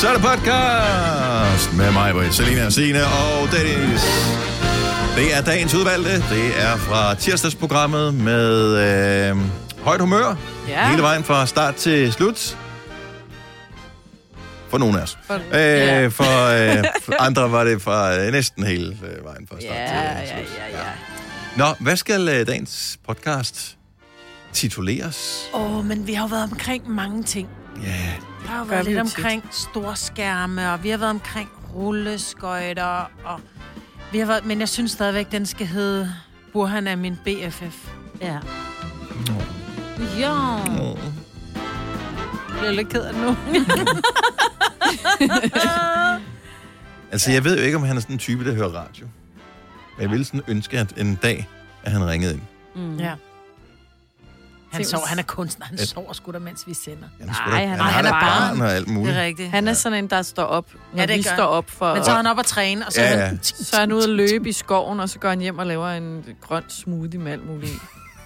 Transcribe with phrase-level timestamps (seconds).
[0.00, 4.02] Så er det podcast med mig, Britt, Selina, Signe og Dennis.
[5.16, 6.10] Det er dagens udvalgte.
[6.14, 8.76] Det er fra tirsdagsprogrammet med
[9.30, 9.36] øh,
[9.82, 10.36] højt humør.
[10.68, 10.88] Ja.
[10.90, 12.58] Hele vejen fra start til slut.
[14.68, 15.18] For nogle af os.
[15.26, 16.06] For- øh, ja.
[16.06, 16.46] for,
[16.78, 19.86] øh, for andre var det fra øh, næsten hele øh, vejen fra start Ja,
[20.20, 20.58] til ja, slut.
[20.72, 20.84] ja, ja.
[21.56, 23.76] Nå, hvad skal øh, dagens podcast
[24.56, 25.50] tituleres?
[25.54, 27.48] Åh, oh, men vi har jo været omkring mange ting.
[27.82, 28.12] Ja,
[28.42, 29.16] Vi har jo været lidt jo tit.
[29.18, 33.40] omkring storskærme, og vi har været omkring rulleskøjter, og
[34.12, 36.12] vi har været, men jeg synes stadigvæk, den skal hedde
[36.52, 37.88] Burhan er min BFF.
[38.20, 38.38] Ja.
[40.18, 40.32] Ja.
[40.82, 40.98] Åh.
[42.48, 43.36] Jeg bliver lidt ked af det nu.
[47.12, 49.06] Altså, jeg ved jo ikke, om han er sådan en type, der hører radio.
[49.96, 51.48] Men jeg ville sådan ønske, at en dag,
[51.82, 52.42] at han ringede ind.
[52.74, 52.96] Mm.
[52.98, 53.14] ja.
[54.76, 55.66] Han, sover, han er kunstner.
[55.66, 57.08] Han sover sgu da, mens vi sender.
[57.20, 57.34] Er Nej,
[57.66, 58.60] han- han, han har er barn.
[58.60, 59.14] og alt muligt.
[59.14, 59.50] Det er rigtigt.
[59.50, 61.94] Han er sådan en, der står op, når Ja, det vi gør står op for...
[61.94, 63.26] Men så er han op og træne, og så Ja, er ja.
[63.26, 63.38] han...
[63.42, 65.88] så er han ude at løbe i skoven, og så går han hjem og laver
[65.88, 67.72] en grøn smoothie med alt muligt.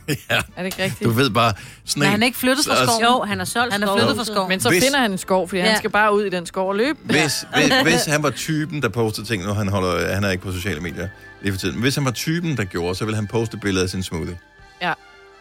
[0.08, 1.04] Ja, Er det ikke rigtigt?
[1.04, 1.52] du ved bare,
[1.84, 3.02] sådan Men en, han er ikke flyttet fra skoven.
[3.04, 4.48] Jo, han er solgt Han er flyttet fra skoven.
[4.48, 5.68] Men så Hvis- finder han en skov, fordi ja.
[5.68, 6.98] han skal bare ud i den skov og løbe.
[7.04, 10.44] hvis, hvis, hvis han var typen, der postede ting, nu han, holder, han er ikke
[10.44, 11.08] på sociale medier
[11.42, 13.84] lige for tiden, men hvis han var typen, der gjorde, så ville han poste billeder
[13.84, 14.38] af sin smoothie.
[14.82, 14.92] Ja.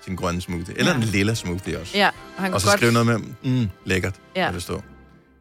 [0.09, 0.77] Sin grønne smoothie.
[0.79, 0.97] Eller Ja.
[0.97, 1.97] en lilla smoothie også.
[1.97, 2.79] Ja, og han Og kan så godt...
[2.79, 3.17] skrive noget med,
[3.61, 4.49] mm, lækkert, Ja.
[4.53, 4.81] der stå.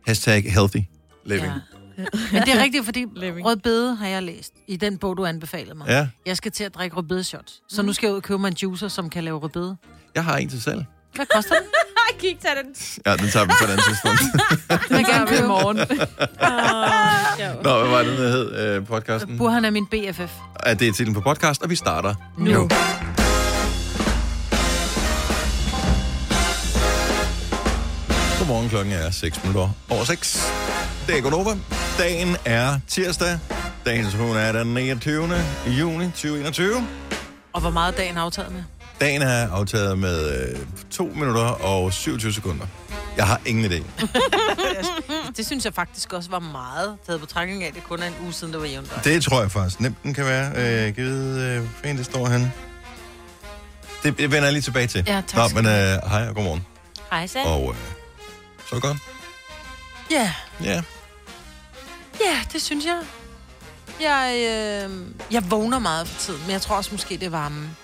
[0.07, 0.81] Hashtag healthy
[1.27, 1.53] living.
[1.99, 2.05] Ja.
[2.33, 3.05] Men det er rigtigt, fordi
[3.47, 5.89] rødbede har jeg læst i den bog, du anbefalede mig.
[5.89, 6.09] Ja.
[6.27, 7.61] Jeg skal til at drikke rødbedeshots.
[7.69, 9.77] Så nu skal jeg ud og købe mig en juicer, som kan lave rødbede.
[10.15, 10.85] Jeg har en til salg.
[11.15, 11.65] Hvad koster den?
[12.11, 12.75] Ej, kig, tag den.
[13.07, 14.21] Ja, den tager vi på et andet tidspunkt.
[14.99, 15.77] Den tager vi i morgen.
[17.65, 19.39] Nå, hvad var det, der hed øh, podcasten?
[19.39, 20.33] Burhan er min BFF.
[20.67, 22.51] Ja, det er titlen på podcast, og vi starter Nu.
[22.53, 22.69] nu.
[28.49, 30.53] Godmorgen, klokken er 6 minutter over 6.
[31.07, 31.51] Det er Godova.
[31.99, 33.39] Dagen er tirsdag.
[33.87, 35.29] Dagens hun er den 29.
[35.67, 36.87] juni 2021.
[37.53, 38.63] Og hvor meget er dagen aftaget med?
[39.01, 40.59] Dagen er aftaget med øh,
[40.91, 42.67] 2 minutter og 27 sekunder.
[43.17, 43.83] Jeg har ingen idé.
[45.37, 48.07] Det synes jeg faktisk også var meget taget på betragtning af, at det kun er
[48.07, 49.01] en uge siden, det var jævnt.
[49.05, 50.53] Det tror jeg faktisk nemt, den kan være.
[50.87, 52.53] Øh, givet, øh, hvor det står han.
[54.03, 55.05] Det vender jeg lige tilbage til.
[55.07, 56.67] Ja, tak Nå, men øh, hej og godmorgen.
[57.11, 57.39] Hej, så.
[57.45, 57.98] Og øh,
[58.69, 58.99] så godt.
[60.11, 60.35] Ja,
[60.65, 60.83] Ja.
[62.21, 63.03] ja, det synes jeg.
[64.01, 67.77] Jeg, øh, jeg vågner meget for tiden, men jeg tror også måske, det er varmen.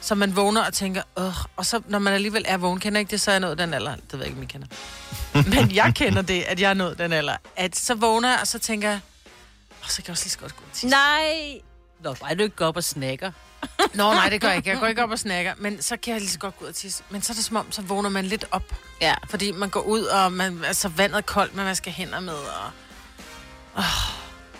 [0.00, 3.00] Så man vågner og tænker, åh, og så når man alligevel er vågen, kender jeg
[3.00, 3.94] ikke det, så er jeg nået den alder.
[3.94, 4.66] Det ved jeg ikke, om I kender.
[5.56, 7.36] Men jeg kender det, at jeg er nået den alder.
[7.56, 9.00] At så vågner jeg, og så tænker jeg,
[9.82, 10.62] åh, så kan jeg også lige så godt gå.
[10.88, 11.60] Nej.
[12.00, 13.32] Nå, bare du ikke går op og snakker.
[13.94, 14.70] Nå, nej, det gør jeg ikke.
[14.70, 16.68] Jeg går ikke op og snakker, men så kan jeg lige så godt gå ud
[16.70, 17.02] og tisse.
[17.10, 18.62] Men så er det som om, så vågner man lidt op.
[19.00, 19.14] Ja.
[19.30, 22.34] Fordi man går ud, og man, altså, vandet er koldt, man vasker hænder med.
[22.34, 23.84] Og...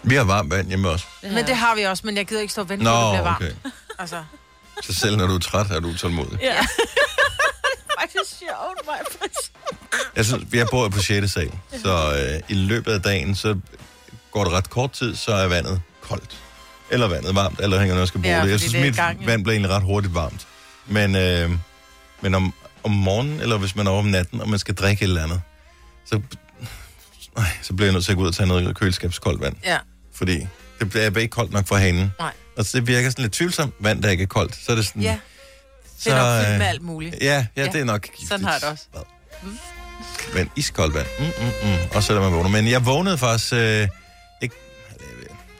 [0.02, 1.06] Vi har varmt vand hjemme også.
[1.22, 1.32] Ja.
[1.32, 3.02] Men det har vi også, men jeg gider ikke stå og vente Nå, på, at
[3.04, 3.44] det bliver varmt.
[3.44, 3.70] okay.
[3.98, 4.24] Altså,
[4.82, 6.38] Så selv når du er træt, er du utålmodig.
[6.42, 6.56] Ja.
[8.00, 8.98] Faktisk sjovt, mig.
[10.16, 11.32] Jeg synes, vi har boet på 6.
[11.32, 13.56] sal, så øh, i løbet af dagen, så
[14.30, 16.36] går det ret kort tid, så er vandet koldt.
[16.94, 18.50] Eller vandet varmt, eller hænger noget skal bruge Ja, det.
[18.50, 19.26] Jeg synes, det er mit gang, ja.
[19.26, 20.46] vand bliver egentlig ret hurtigt varmt.
[20.86, 21.50] Men, øh,
[22.20, 25.02] men om, om morgenen, eller hvis man er over om natten, og man skal drikke
[25.02, 25.40] et eller andet,
[26.06, 26.20] så,
[27.38, 29.56] øh, så bliver jeg nødt til at gå ud og tage noget køleskabskoldt vand.
[29.64, 29.78] ja.
[30.14, 30.46] Fordi
[30.80, 32.12] det bliver ikke koldt nok for hanen.
[32.18, 32.32] Nej.
[32.58, 34.56] Og så det virker sådan lidt tvivlsomt, vand, der ikke er koldt.
[34.66, 35.02] Så er det sådan...
[35.02, 35.18] Ja,
[36.04, 37.16] det er nok fyldt øh, med alt muligt.
[37.20, 38.28] Ja, ja, Ja, det er nok giftigt.
[38.28, 38.84] sådan har det også.
[40.34, 41.06] Men iskoldt vand.
[41.18, 41.76] Mm, mm, mm.
[41.94, 42.48] Og så er man vågner.
[42.50, 43.88] Men jeg vågnede faktisk øh,
[44.42, 44.54] ikke...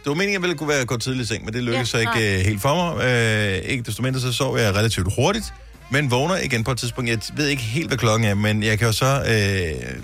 [0.05, 1.95] Det var meningen, at jeg ville kunne være gå tidligt i seng, men det lykkedes
[1.95, 3.05] Ja, så ikke øh, helt for mig.
[3.05, 5.55] Øh, ikke desto mindre, så sov jeg relativt hurtigt,
[5.91, 7.11] men vågner igen på et tidspunkt.
[7.11, 10.01] Jeg ved ikke helt, hvad klokken er, men jeg kan jo så øh,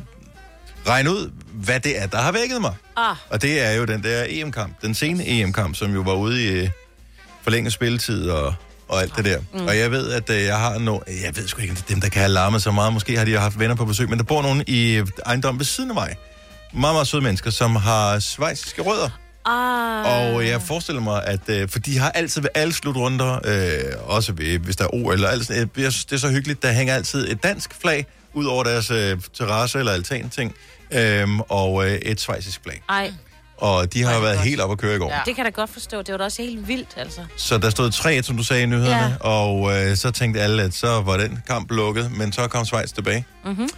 [0.88, 2.74] regne ud, hvad det er, der har vækket mig.
[2.96, 6.44] Ah, Og det er jo den der EM-kamp, den sene EM-kamp, som jo var ude
[6.44, 6.68] i øh,
[7.42, 8.54] forlænget spilletid og,
[8.88, 9.38] og alt det der.
[9.54, 9.66] Mm.
[9.66, 10.98] Og jeg ved, at øh, jeg har no...
[11.06, 12.92] Jeg ved sgu ikke, om det er dem, der kan have larmet så meget.
[12.92, 15.64] Måske har de haft venner på besøg, men der bor nogen i øh, ejendom ved
[15.64, 16.16] siden af mig.
[16.72, 19.10] Meget, meget søde mennesker, som har svejsiske rødder.
[19.44, 20.34] Ah.
[20.34, 21.40] Og jeg forestiller mig, at...
[21.48, 25.12] Øh, for de har altid ved alle slutrunder, øh, også ved, hvis der er OL
[25.14, 28.44] eller alt sådan, øh, det er så hyggeligt, der hænger altid et dansk flag ud
[28.44, 30.54] over deres øh, terrasse eller altan ting,
[30.90, 32.82] øh, og øh, et svejsisk flag.
[32.88, 33.12] Ej,
[33.56, 34.48] Og de har Ej, været godt.
[34.48, 35.10] helt op at køre i går.
[35.12, 35.20] Ja.
[35.26, 36.02] Det kan jeg da godt forstå.
[36.02, 37.20] Det var da også helt vildt, altså.
[37.36, 39.28] Så der stod 3 som du sagde i nyhederne, Ja.
[39.28, 42.92] og øh, så tænkte alle, at så var den kamp lukket, men så kom Schweiz
[42.92, 43.24] tilbage.
[43.44, 43.68] Mhm.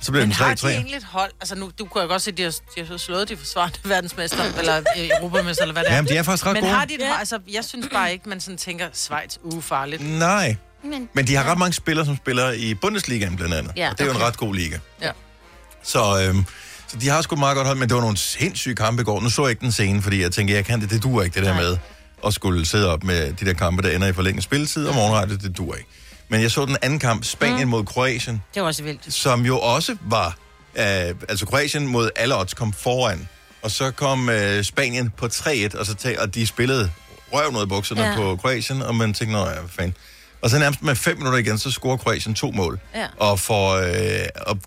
[0.00, 0.68] Så blev Men den har de 3-3.
[0.68, 1.30] egentlig et hold?
[1.40, 3.78] Altså nu, du kunne jo godt se, at de har, de har slået de forsvarende
[3.94, 5.94] verdensmester, eller øh, europamester, eller hvad det er.
[5.94, 6.72] Jamen, de er faktisk ret Men gode.
[6.74, 7.06] har de et Ja.
[7.08, 7.18] hold?
[7.18, 10.02] Altså, jeg synes bare ikke, man sådan tænker, Schweiz, uge farligt.
[10.18, 13.72] Nej, Men, men de har ret mange spillere, som spiller i Bundesligaen blandt andet.
[13.76, 14.78] Ja, og det er jo en ret god liga.
[15.02, 15.10] Ja.
[15.82, 16.44] Så, øhm,
[16.88, 19.04] Så de har sgu et meget godt hold, men det var nogle sindssyge kampe i
[19.04, 19.20] går.
[19.20, 21.34] Nu så jeg ikke den scene, fordi jeg tænkte, jeg kan det, det duer ikke,
[21.34, 21.62] det der Nej.
[21.62, 21.76] med
[22.26, 25.36] at skulle sidde op med de der kampe, der ender i forlænget spilletid, og morgenradio,
[25.36, 25.88] det duer ikke.
[26.28, 27.70] Men jeg så den anden kamp, Spanien mm.
[27.70, 29.14] mod Kroatien, Det var også vildt.
[29.14, 30.36] som jo også var,
[30.74, 30.84] øh,
[31.28, 33.28] altså Kroatien mod alle odds kom foran,
[33.62, 36.90] og så kom øh, Spanien på 3-1, og, så tag, og de spillede
[37.32, 38.16] røv noget i bukserne ja.
[38.16, 39.94] På Kroatien, og man tænkte, nå ja, hvad fanden.
[40.42, 42.80] Og så nærmest med fem minutter igen, så scorer Kroatien to mål.
[42.94, 43.06] Ja.
[43.16, 44.58] Og får øh, og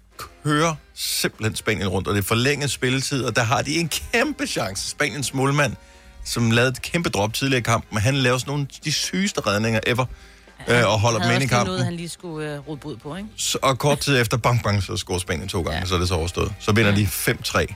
[0.44, 4.48] kører simpelthen Spanien rundt, og det er forlænget spilletid, og der har de en kæmpe
[4.48, 4.90] chance.
[4.90, 5.76] Spaniens målmand,
[6.26, 8.92] som lavede et kæmpe drop tidligere i kampen, men han laver sådan nogle af de
[8.92, 10.06] sygeste redninger ever,
[10.68, 11.68] øh, og holder dem havde ind i kampen.
[11.68, 13.30] noget, han lige skulle øh, rode bod på, ikke?
[13.38, 15.80] Så, og kort tid efter, bang, bang, så scorer Spanien to gange, ja.
[15.80, 15.86] Ja.
[15.86, 16.54] så er det så overstået.
[16.60, 17.74] Så vinder de 5-3.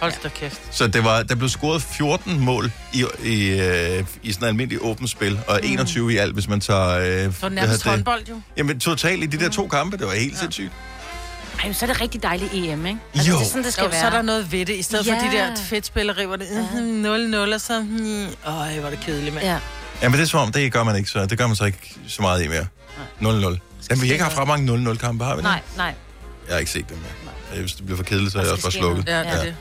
[0.00, 0.60] Hold da kæft.
[0.70, 4.78] Så det var, der blev scoret 14 mål i, i, øh, i sådan en almindelig
[4.82, 6.88] åbent spil, og 21 i alt, hvis man tager...
[6.88, 7.90] Øh, Det var nærmest det?
[7.90, 8.40] håndbold, jo.
[8.56, 10.38] Jamen totalt i de der to kampe, det var helt ja.
[10.38, 10.72] sindssygt.
[11.64, 12.98] Ej, så er det rigtig dejligt EM, ikke?
[13.14, 13.36] Altså, Jo.
[13.38, 14.00] det er sådan, det skal Jo, være.
[14.00, 14.76] så er der noget ved det.
[14.76, 15.12] I stedet ja.
[15.12, 15.30] for Ja.
[15.32, 17.74] de der fedtspillere, hvor det er 0-0, og så...
[18.46, 19.46] Øj, hvor er det kedeligt, mand.
[19.46, 19.58] Ja.
[20.02, 21.96] Jamen det er som om, det gør man ikke, så det gør man så ikke
[22.08, 22.66] så meget i mere.
[23.20, 23.22] 0-0.
[23.22, 23.58] Jamen,
[24.02, 25.44] vi har ikke haft ret mange 0-0 kampe, har vi det?
[25.44, 25.94] Nej, nej.
[26.46, 27.60] Jeg har ikke set dem mere.
[27.60, 29.08] Hvis det bliver for kedeligt, så er jeg også bare slukket.
[29.08, 29.44] Ja, det er Ja.
[29.46, 29.56] det.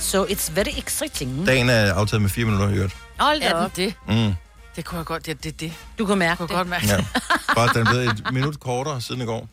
[0.00, 1.46] So it's very exciting.
[1.46, 2.96] Dagen er aftaget med 4 minutter i øvrigt.
[3.18, 3.76] Hold da op.
[3.76, 3.94] det?
[4.08, 4.34] Mm.
[4.76, 5.72] Det kunne jeg godt, det, det, det.
[5.98, 6.56] Du kan mærke kunne det.
[6.56, 6.86] godt mærke.
[6.86, 7.04] Ja.
[7.56, 9.48] Bare den blevet et minut kortere siden i går.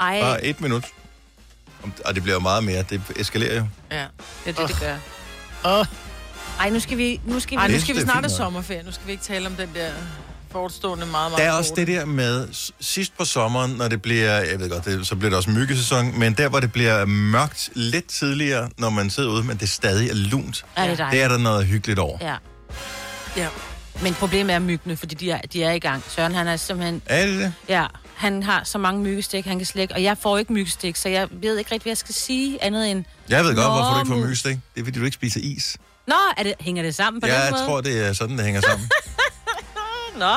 [0.00, 0.84] Ej, Bare et minut.
[2.04, 2.82] Og det bliver jo meget mere.
[2.82, 3.66] Det eskalerer jo.
[3.90, 4.04] Ja.
[4.44, 4.96] det er det, det gør.
[5.78, 5.86] Åh.
[6.58, 7.20] Ej, nu skal vi...
[7.24, 8.82] Nu skal vi Ej, nu Det- skal vi det er snart have sommerferie.
[8.82, 9.90] Nu skal vi ikke tale om den der
[10.50, 11.80] forestående meget, meget Der er også korte.
[11.80, 12.48] det der med
[12.80, 16.18] sidst på sommeren, når det bliver, jeg ved godt, det, så bliver det også myggesæson,
[16.18, 20.10] men der, hvor det bliver mørkt lidt tidligere, når man sidder ude, men det stadig
[20.10, 21.24] er lunt, Er det det dejligt?
[21.24, 22.18] er der noget hyggeligt over.
[22.20, 22.34] Ja.
[23.36, 23.48] Ja.
[24.02, 26.02] Men problemet er myggene, fordi de er, de er i gang.
[26.08, 27.02] Søren, han er simpelthen...
[27.06, 27.52] Er det det?
[27.68, 29.94] Ja, han har så mange myggestik, han kan slække.
[29.94, 32.90] Og jeg får ikke myggestik, så jeg ved ikke rigtig, hvad jeg skal sige andet
[32.90, 33.04] end...
[33.28, 34.58] Jeg ved godt, hvorfor du ikke får myggestik.
[34.74, 35.76] Det er, fordi du ikke spiser is.
[36.08, 37.64] Nå, er det, hænger det sammen på jeg den måde?
[37.66, 38.88] tror, det er sådan, det hænger sammen.
[40.16, 40.34] Nå.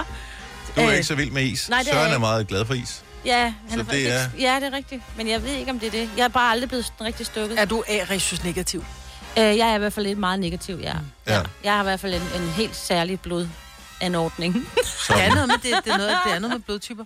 [0.76, 1.70] Du er Øh, ikke så vild med is.
[1.70, 2.20] nej, det er Søren jeg er ikke.
[2.20, 3.04] meget glad for is.
[3.26, 4.30] Ja, han Så er, det er- er...
[4.40, 5.02] ja, det er rigtigt.
[5.18, 6.10] Men jeg ved ikke, om det er det.
[6.18, 7.60] Jeg er bare aldrig blevet sådan rigtig stukket.
[7.60, 8.86] Er du A-resus negativ?
[9.38, 10.94] Øh, jeg er i hvert fald lidt meget negativ, ja.
[11.28, 11.36] Ja.
[11.36, 11.42] ja.
[11.64, 14.54] Jeg har i hvert fald en, en helt særlig blodanordning.
[15.08, 17.06] Det er noget med, det, det er noget, det er noget med blodtyper.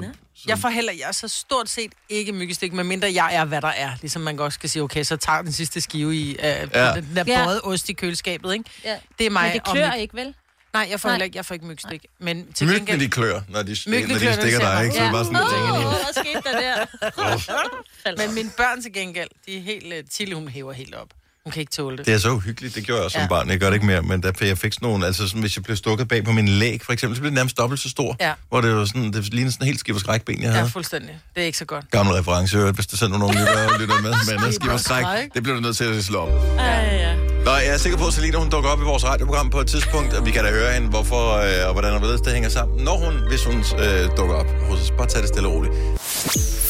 [0.00, 3.44] Så, så, Jeg får heller, jeg er så stort set ikke myggestik, medmindre jeg er,
[3.44, 3.90] hvad der er.
[4.00, 6.86] Ligesom man godt skal sige, okay, så tager den sidste skive i uh, Ja.
[6.86, 6.94] ja.
[6.94, 7.58] den der Ja.
[7.62, 8.64] ost i køleskabet, ikke?
[8.84, 8.98] ja.
[9.18, 9.42] Det er mig.
[9.42, 10.34] Men det klør ikke, vel?
[10.72, 11.22] Nej, jeg får Nej.
[11.24, 12.06] ikke, jeg får ikke mygstik.
[12.18, 13.00] Men til Myggene, gengæld...
[13.00, 14.96] de klør, når de, når de stikker dig, ikke?
[14.96, 15.82] Så er det bare sådan, oh.
[15.82, 18.26] hvad skete der der?
[18.26, 19.86] Men mine børn til gengæld, de er helt...
[19.86, 21.08] Uh, Tilly, hun hæver helt op.
[21.46, 22.06] Hun kan ikke tåle det.
[22.06, 22.74] Det er så uhyggeligt.
[22.74, 23.28] Det gjorde jeg også som Ja.
[23.28, 23.50] barn.
[23.50, 25.64] Jeg gør det ikke mere, men der, jeg fik sådan nogle, altså sådan, hvis jeg
[25.64, 28.16] blev stukket bag på min læg, for eksempel, så blev det nærmest dobbelt så stor.
[28.20, 28.32] Ja.
[28.48, 30.70] Hvor det var sådan, det lignede sådan en helt skiver skrækben, jeg Ja, havde.
[30.70, 31.18] fuldstændig.
[31.34, 31.90] Det er ikke så godt.
[31.90, 35.04] Gammel reference, hvis der sidder nogen lytter, lytter med, men skiver skræk,
[35.34, 36.58] det bliver du nødt til at slå op.
[36.58, 37.14] Ej, ja.
[37.44, 39.66] Nå, jeg er sikker på, at Selina, hun dukker op i vores radioprogram på et
[39.66, 42.48] tidspunkt, og vi kan da høre hende, hvorfor øh, og hvordan og hvorledes det hænger
[42.48, 44.90] sammen, når hun, hvis hun øh, dukker op hos os.
[44.98, 45.74] Bare tag det stille og roligt.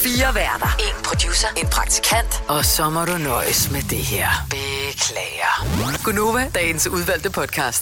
[0.06, 0.76] Fire værter.
[0.78, 1.48] En producer.
[1.56, 2.42] En praktikant.
[2.48, 4.28] Og så må du nøjes med det her.
[4.50, 5.54] Beklager.
[6.04, 7.80] Gunova, dagens udvalgte podcast.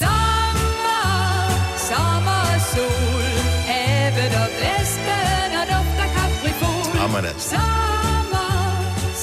[1.89, 3.27] Sommer, sol,
[3.71, 7.01] havet og blæsten og duft af kaprifol.
[7.01, 7.51] Jamen altså.
[7.51, 8.51] Sommer,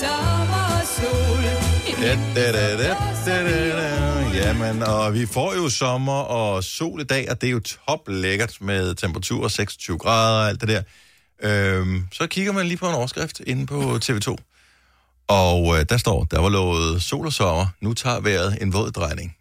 [0.02, 1.44] sommer, sol.
[2.02, 2.96] Da, da, da, da,
[3.26, 3.90] da, da, da.
[4.34, 8.00] Jamen, og vi får jo sommer og sol i dag, og det er jo top
[8.08, 10.82] lækkert med temperaturer 26 grader og alt det der.
[11.44, 14.36] Øhm, så kigger man lige på en overskrift inde på TV2.
[15.28, 17.68] Og øh, der står, der var lovet sol og sommer.
[17.82, 19.36] Nu tager vejret en våd drejning.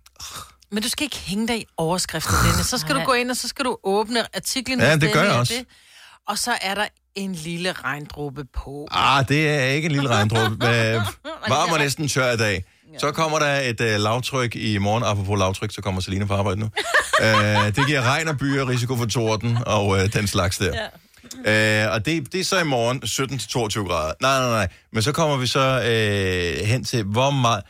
[0.73, 2.66] Men du skal ikke hænge dig i overskriften, Dennis.
[2.66, 4.80] Så skal du gå ind, og så skal du åbne artiklen.
[4.80, 5.64] Ja, det gør jeg også.
[6.28, 8.88] Og så er der en lille regndråbe på.
[8.90, 10.66] Ah, det er ikke en lille regndråbe.
[11.73, 12.64] Og næsten tør i dag.
[12.99, 15.04] Så kommer der et øh, lavtryk i morgen.
[15.04, 16.66] Apropos lavtryk, så kommer Selina på arbejde nu.
[17.25, 20.66] øh, det giver regn og byer, risiko for torden og øh, den slags der.
[20.66, 20.87] Ja.
[21.47, 24.12] Øh, og det, det er så i morgen 17-22 grader.
[24.20, 24.68] Nej, nej, nej.
[24.92, 27.62] Men så kommer vi så øh, hen til, hvor meget...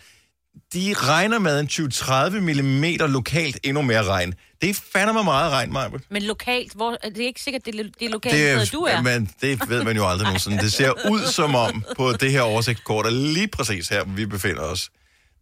[0.75, 4.35] De regner med en 20-30 mm lokalt endnu mere regn.
[4.61, 6.00] Det er fandme meget regn, Majbert.
[6.11, 8.85] Men lokalt, hvor, det er ikke sikkert, det er, det er lokalt, Det, hvor du
[8.85, 9.00] er.
[9.03, 10.59] Men det ved man jo aldrig nogensinde.
[10.59, 14.27] Det ser ud som om på det her oversigtskort, og lige præcis her, hvor vi
[14.27, 14.91] befinder os,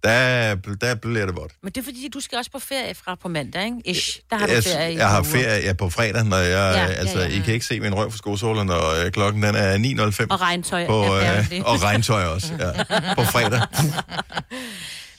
[0.04, 1.52] der, der bliver det vådt.
[1.62, 3.76] Men det er fordi, du skal også på ferie fra på mandag, ikke?
[3.84, 5.24] Ish, der har du Jeg, ferie i jeg har uger.
[5.30, 7.26] ferie ja, på fredag, når jeg, Ja, ja, ja, altså, ja.
[7.26, 9.76] I kan ikke se min røv for skosåler, når øh, klokken den er
[10.20, 10.26] 9.05.
[10.30, 10.86] Og regntøj.
[10.86, 12.84] på, ja, øh, og regntøj også, ja.
[13.14, 13.60] På fredag.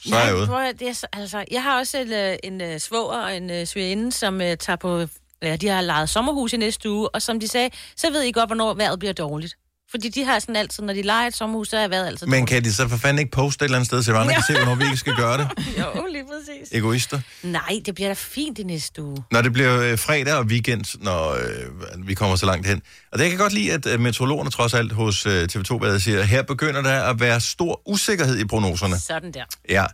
[0.06, 0.68] Så er jeg ude.
[0.68, 3.66] at- det er, så- altså, jeg har også en, øh, en uh, svoger og en
[3.66, 5.06] svigerinde, som uh, tager på...
[5.42, 8.32] Ja, de har lejet sommerhus i næste uge, og som de sagde, så ved I
[8.32, 9.54] godt, hvornår vejret bliver dårligt.
[9.90, 12.26] Fordi de har sådan altid, når de leger et sommerhus, så har jeg været altid
[12.26, 14.42] Men kan de så for fanden ikke poste et eller andet sted, så andre kan
[14.46, 15.48] se, hvornår vi ikke skal gøre det?
[15.78, 16.68] Jo, lige præcis.
[16.72, 17.20] Egoister.
[17.42, 19.24] Nej, det bliver da fint i næste uge.
[19.30, 22.82] Når det bliver øh, fredag og weekend, når øh, vi kommer så langt hen.
[23.12, 25.90] Og det jeg kan godt lide, at øh, meteorologerne trods alt hos øh, TV2 hvad
[25.90, 28.98] jeg siger, her begynder der at være stor usikkerhed i prognoserne.
[28.98, 29.44] Sådan der.
[29.68, 29.86] Ja,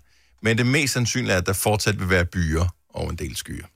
[0.43, 3.67] men det mest sandsynlige er, at der fortsat vil være byer og en del skyer.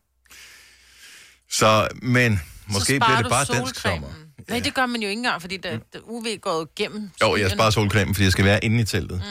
[1.51, 4.09] Så, men måske så bliver det bare dansk sommer.
[4.51, 7.11] Nej, det gør man jo ikke engang, fordi der, der UV går jo gennem.
[7.23, 9.23] Jo, jeg sparer solcremen, fordi jeg skal være inde i teltet.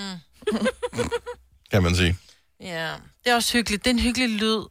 [0.52, 0.58] Mm.
[1.72, 2.18] kan man sige.
[2.62, 3.86] Ja, det er også hyggeligt.
[3.86, 4.64] Det er en hyggelig lyd.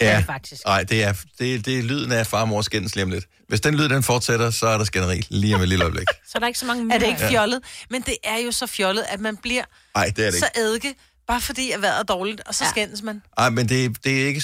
[0.00, 0.64] Ja, faktisk.
[0.64, 3.24] Nej, det er, det, det er lyden af far og mor skændes lige om lidt.
[3.48, 6.06] Hvis den lyd, den fortsætter, så er der skænderi lige om et lille øjeblik.
[6.28, 7.60] Så er der ikke så mange Er det ikke fjollet?
[7.90, 10.68] Men det er jo så fjollet, at man bliver Nej, det er det så ikke.
[10.68, 10.94] eddike,
[11.26, 12.70] bare fordi at vejret er dårligt, og så ja.
[12.70, 13.22] skændes man.
[13.38, 14.42] Nej, men det, det er ikke...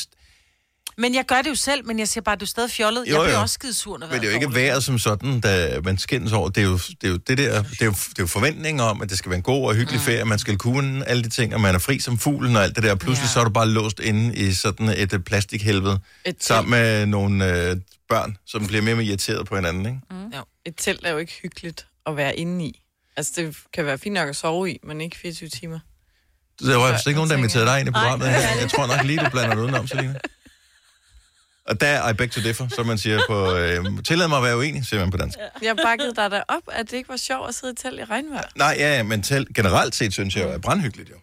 [0.98, 3.00] Men jeg gør det jo selv, men jeg siger bare, at du er stadig fjollet.
[3.00, 3.40] Jo, jeg bliver jo.
[3.42, 6.32] også skide sur, når Men det er jo ikke vejret som sådan, da man skændes
[6.32, 6.48] over.
[6.48, 8.84] Det er jo det, er jo det der, det er jo, det er jo forventninger
[8.84, 10.04] om, at det skal være en god og hyggelig mm.
[10.04, 12.76] ferie, man skal kunne alle de ting, og man er fri som fuglen og alt
[12.76, 12.94] det der.
[12.94, 13.32] Pludselig Ja.
[13.32, 17.68] så er du bare låst inde i sådan et øh, plastikhelvede, Et sammen med nogle
[17.70, 17.76] øh,
[18.08, 19.98] børn, som bliver mere og mere irriteret på hinanden, ikke?
[20.10, 20.32] Mm.
[20.64, 22.80] Et telt er jo ikke hyggeligt at være inde i.
[23.16, 25.78] Altså, det kan være fint nok at sove i, men ikke 24 timer.
[26.60, 28.60] Der var altså ikke nogen, der jeg inviterede dig ind i programmet her.
[28.60, 30.14] Jeg tror nok lige, du blander det udenom, Selina.
[31.68, 33.54] Og der er I beg to differ, som man siger på...
[33.56, 35.38] Øh, tillad mig at være uenig, siger man på dansk.
[35.62, 38.04] Jeg bakkede dig da op, at det ikke var sjovt at sidde i telt i
[38.04, 38.48] regnvejr.
[38.56, 41.14] Nej, ja, men tel, generelt set synes jeg jo er brandhyggeligt, jo.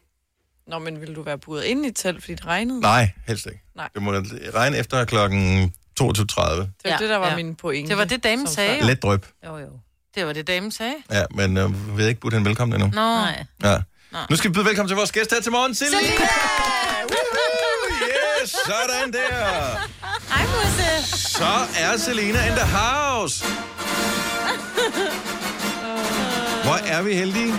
[0.67, 2.81] Nå, men ville du være buret inde i telt, fordi det regnede?
[2.81, 3.59] Nej, helst ikke.
[3.75, 3.89] Nej.
[3.93, 4.11] Det må
[4.55, 6.05] regne efter klokken 22.30.
[6.05, 7.35] Det var Ja, det, der var ja.
[7.35, 7.89] min pointe.
[7.89, 8.73] Det var det, damen sagde.
[8.73, 8.79] før.
[8.81, 8.85] jo.
[8.87, 9.25] Let drøb.
[9.45, 9.67] Jo, jo.
[10.15, 10.95] Det var det, damen sagde.
[11.11, 12.95] Ja, men øh, vi har ikke budt hende velkommen endnu.
[12.95, 13.01] Nå.
[13.01, 13.45] Nej.
[13.63, 13.77] Ja.
[14.11, 14.21] Nej.
[14.29, 15.97] Nu skal vi byde velkommen til vores gæst her til morgen, Selina!
[15.97, 17.03] Woohoo!
[18.43, 19.89] Yes, sådan der!
[20.29, 21.17] Hej, Musse.
[21.17, 21.45] Så
[21.79, 23.45] er Selina in the house!
[26.63, 27.53] Hvor er vi heldige.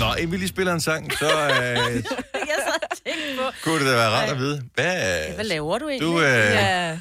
[0.00, 3.78] Nå, inden vi lige spiller en sang, så øh, Jeg sad og tænkte på, kunne
[3.78, 4.62] det da være rart at vide.
[4.74, 6.08] Hvad, hvad laver du egentlig?
[6.08, 6.98] du, øh, Ja.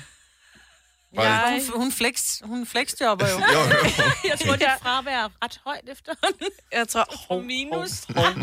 [1.23, 3.35] Jeg, Hun, hun, flex, hun flexjobber jo.
[3.53, 4.03] jo, jo.
[4.29, 6.47] Jeg tror, dit fravær er ret højt efterhånden.
[6.71, 7.05] jeg tror...
[7.27, 8.03] Hov, Minus.
[8.15, 8.33] hov, hov.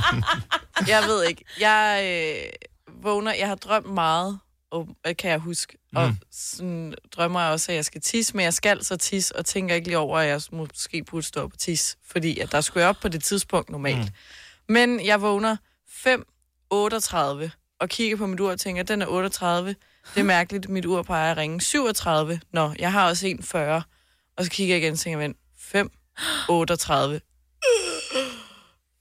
[0.88, 1.44] Jeg ved ikke.
[1.60, 3.34] Jeg øh, vågner...
[3.34, 4.38] Jeg har drømt meget,
[4.70, 5.78] og, øh, kan jeg huske.
[5.96, 6.16] Og Mm.
[6.32, 9.74] sådan drømmer jeg også, at jeg skal tisse, men jeg skal så tisse, og tænker
[9.74, 12.80] ikke lige over, at jeg måske burde stå op og tisse, fordi at der skulle
[12.80, 13.98] jeg op på det tidspunkt normalt.
[13.98, 14.08] Mm.
[14.68, 15.56] Men jeg vågner
[16.06, 17.50] 5.38
[17.80, 19.76] og kigger på mit ur og tænker, den er 38.
[20.14, 22.40] Det er mærkeligt, mit ur peger at ringe 37.
[22.52, 23.82] Nå, jeg har også en 40.
[24.36, 25.90] Og så kigger jeg igen og tænker, vent, 5,
[26.48, 27.20] 38.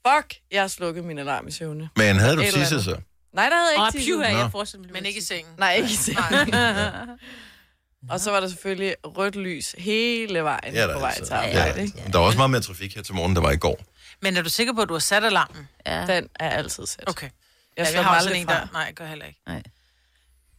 [0.07, 1.89] Fuck, jeg har slukket min alarm i søvne.
[1.95, 2.67] Men havde du andet.
[2.83, 2.97] så?
[3.33, 4.37] Nej, der havde jeg Åh, ikke her, Nå.
[4.39, 4.93] jeg forestiller mig.
[4.93, 5.53] Men ikke i sengen.
[5.57, 6.53] Nej, ikke i sengen.
[8.09, 11.25] Og så var der selvfølgelig rødt lys hele vejen Ja, der på er vej altså-
[11.25, 11.81] til arbejde.
[11.81, 12.03] ikke?
[12.13, 13.79] Der var også meget mere trafik her til morgen, der var i går.
[14.21, 15.67] Men er du sikker på, at du har sat alarmen?
[15.85, 16.05] Ja.
[16.07, 17.09] Den er altid sat.
[17.09, 17.29] Okay.
[17.77, 18.67] Jeg Ja, vi har også en der.
[18.73, 19.39] Nej, jeg gør heller ikke.
[19.47, 19.63] Nej.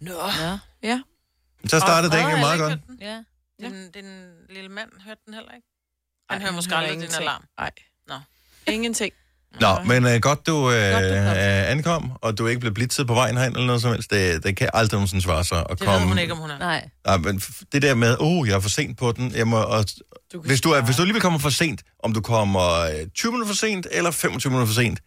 [0.03, 0.13] Nå.
[0.41, 0.59] Ja.
[0.83, 1.01] Ja.
[1.67, 2.79] Så startede det har meget godt.
[2.89, 2.99] den.
[3.01, 3.23] ja.
[3.61, 4.05] Den, den
[4.51, 5.67] lille mand hørte den heller ikke.
[6.31, 7.45] Han Ej, hører måske aldrig din alarm.
[7.59, 7.71] Nej.
[8.09, 8.15] Nå.
[8.67, 9.13] Ingenting.
[9.61, 13.07] Nå, men uh, godt du, uh, Godt, du uh, ankom, og du ikke blev blitzet
[13.07, 14.11] på vejen hen eller noget som helst.
[14.11, 16.01] Det, det kan aldrig nogensinde svare sig at Det komme...
[16.01, 16.59] ved hun ikke, om hun er.
[16.59, 16.89] Nej.
[17.07, 17.43] Nej, men
[17.73, 19.35] det der med, oh, jeg er for sent på den.
[19.35, 19.85] Jeg må, og,
[20.33, 23.33] Du hvis, du er, hvis du alligevel kommer for sent, om du kommer øh, 20
[23.33, 25.01] minutter for sent eller 25 minutter for sent,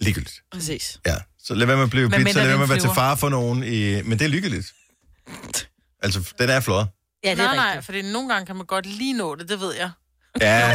[0.00, 0.42] ligegyldigt.
[0.52, 1.00] Præcis.
[1.06, 2.82] Ja, så lad være med at blive blitzet, mindre lad være det med er at
[2.82, 3.62] være til fare for nogen.
[3.64, 4.66] I, men det er lykkeligt.
[6.02, 6.86] Altså, den er flot.
[7.24, 7.84] Ja, det er Nej, nej, rigtigt.
[7.86, 9.90] fordi nogle gange kan man godt lige nå det, det ved jeg.
[10.40, 10.74] Ja, Ej.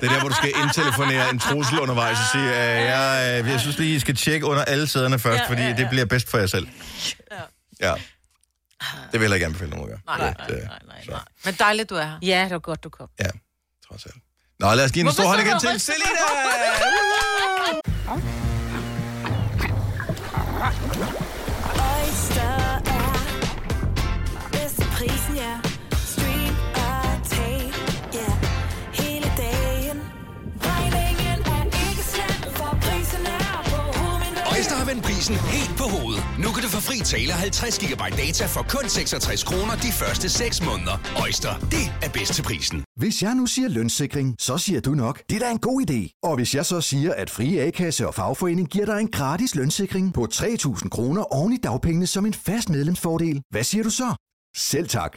[0.00, 3.50] det er der, hvor du skal indtelefonere en trussel undervejs og sige, at jeg, øh,
[3.50, 5.76] jeg synes lige, I skal tjekke under alle sæderne først, Ja, fordi ja, ja.
[5.76, 6.68] det bliver bedst for jer selv.
[7.80, 7.94] Ja.
[9.12, 10.18] Det vil jeg ikke anbefale nogen at gøre.
[10.18, 11.10] Nej, Det, nej, øh, nej, nej, så.
[11.10, 11.20] nej.
[11.44, 12.18] Men dejligt, du er her.
[12.22, 13.08] Ja, det var godt, du kom.
[13.20, 13.30] Ja,
[13.88, 14.14] trods alt.
[14.60, 16.06] Nå, lad os give en stor hånd så igen til Selina!
[20.60, 22.42] Oyster
[22.86, 23.12] er
[24.52, 25.69] bedst til prisen, ja.
[34.90, 35.04] Hovedet.
[35.04, 36.24] Prisen helt på hovedet.
[36.38, 40.28] Nu kan du få fri tale 50 GB data for kun 66 kroner de første
[40.28, 40.96] 6 måneder.
[41.22, 42.84] Øjster, det er bedst til prisen.
[42.96, 46.18] Hvis jeg nu siger lønssikring, så siger du nok, det er da en god idé.
[46.22, 50.14] Og hvis jeg så siger, at Frie A-kasse og fagforening giver dig en gratis lønssikring
[50.14, 54.14] på 3.000 kroner oven i dagpengene som en fast medlemsfordel, hvad siger du så?
[54.56, 55.16] Selv tak.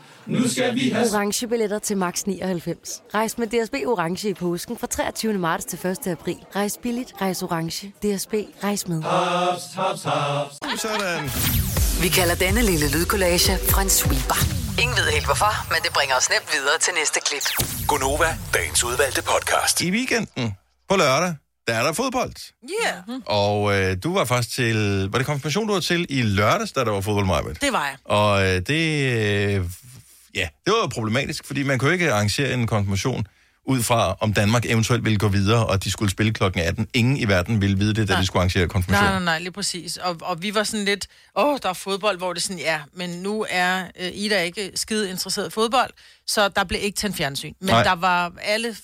[0.25, 1.07] Nu skal vi have...
[1.13, 3.01] orange billetter til max 99.
[3.13, 5.33] Rejs med DSB orange i påsken fra 23.
[5.33, 6.07] marts til 1.
[6.07, 6.37] april.
[6.55, 7.87] Rejs billigt, rejs orange.
[7.87, 9.03] DSB rejs med.
[9.03, 10.81] Haps, haps, haps.
[10.81, 11.23] Sådan.
[12.01, 14.39] Vi kalder denne lille lydkollage en sweeper.
[14.81, 17.45] Ingen ved helt hvorfor, men det bringer os nemt videre til næste klip.
[17.87, 19.81] Gonova, dagens udvalgte podcast.
[19.81, 20.55] I weekenden
[20.89, 21.35] på lørdag,
[21.67, 22.33] der er der fodbold.
[22.85, 23.19] Yeah.
[23.25, 24.77] Og øh, du var faktisk til...
[25.11, 27.61] Var det konfirmation, du var til i lørdags, da der var fodbold, Majbet?
[27.61, 27.95] Det var jeg.
[28.05, 28.83] Og øh, det...
[29.57, 29.65] Øh,
[30.35, 33.27] ja, det var problematisk, fordi man kunne ikke arrangere en konfirmation
[33.65, 36.87] ud fra, om Danmark eventuelt ville gå videre, og de skulle spille klokken 18.
[36.93, 38.21] Ingen i verden ville vide det, da Nej.
[38.21, 39.05] de skulle arrangere konfirmation.
[39.05, 39.97] Nej, nej, nej, lige præcis.
[39.97, 43.09] Og, og vi var sådan lidt, åh, der er fodbold, hvor det sådan, ja, men
[43.09, 45.91] nu er øh, Ida ikke skide interesseret i fodbold,
[46.27, 47.53] så der blev ikke tændt fjernsyn.
[47.59, 47.83] Men Nej.
[47.83, 48.75] der var alle,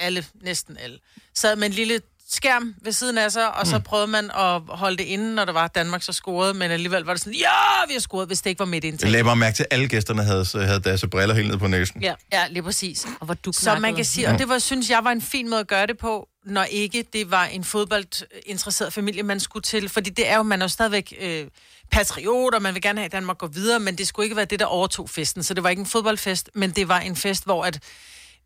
[0.00, 0.98] alle, næsten alle,
[1.34, 3.82] sad med en lille skærm ved siden af sig, og så Mm.
[3.82, 7.12] prøvede man at holde det inde, når der var Danmark så scorede, men alligevel var
[7.12, 7.48] det sådan, ja,
[7.88, 9.08] vi har scoret, hvis det ikke var midt Jeg indtil.
[9.10, 12.02] lagde bare mærke til, at alle gæsterne havde, havde deres briller helt ned på næsen.
[12.02, 13.06] Ja, ja, lige præcis.
[13.20, 15.48] Og hvor du Så man kan sige, og det var, synes jeg var en fin
[15.50, 19.88] måde at gøre det på, når ikke det var en fodboldinteresseret familie, man skulle til.
[19.88, 21.46] Fordi det er jo, man er jo stadigvæk øh,
[21.90, 24.44] patriot, og man vil gerne have, at Danmark går videre, men det skulle ikke være
[24.44, 25.42] det, der overtog festen.
[25.42, 27.78] Så det var ikke en fodboldfest, men det var en fest, hvor at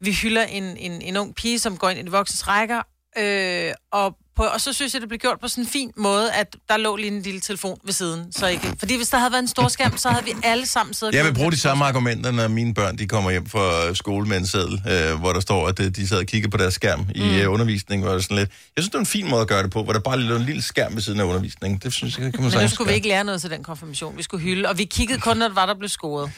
[0.00, 2.82] vi hylder en, en, en ung pige, som går ind i de voksnes rækker,
[3.18, 6.32] øh, og, på, og så synes jeg, det blev gjort på sådan en fin måde,
[6.32, 8.32] at der lå lige en lille telefon ved siden.
[8.32, 10.94] Så ikke, fordi hvis der havde været en stor skærm, så havde vi alle sammen
[10.94, 11.14] siddet...
[11.14, 14.36] Jeg vil bruge de samme argumenter, når mine børn de kommer hjem fra skole med
[14.36, 17.06] en seddel, øh, hvor der står, at øh, de sad og kiggede på deres skærm
[17.14, 17.28] i Mm.
[17.36, 18.04] øh, undervisningen.
[18.06, 18.50] Hvor det sådan lidt.
[18.76, 20.36] Jeg synes, det er en fin måde at gøre det på, hvor der bare lå
[20.36, 21.80] en lille skærm ved siden af undervisningen.
[21.84, 23.62] Det synes jeg, det kan man Men nu skulle vi ikke lære noget til den
[23.64, 24.16] konfirmation.
[24.16, 26.30] Vi skulle hylde, og vi kiggede kun, når det var, der blev scoret.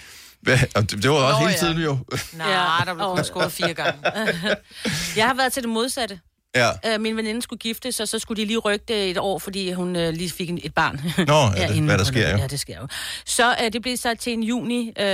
[0.43, 0.59] Hvad?
[0.75, 1.59] Og det, var også Nå, hele ja.
[1.59, 1.99] tiden jo.
[2.33, 2.85] Nej, ja.
[2.85, 3.99] der blev kun scoret fire gange.
[5.17, 6.21] Jeg har været til det modsatte.
[6.55, 6.71] Ja.
[6.87, 9.73] Øh, min veninde skulle gifte, så så skulle de lige rykke det et år, fordi
[9.73, 11.01] hun øh, lige fik en, et barn.
[11.27, 12.37] Nå, ja, det- hvad der sker jo.
[12.37, 12.87] Ja, det sker jo.
[13.27, 15.05] Så øh, det blev så til en juni, øh,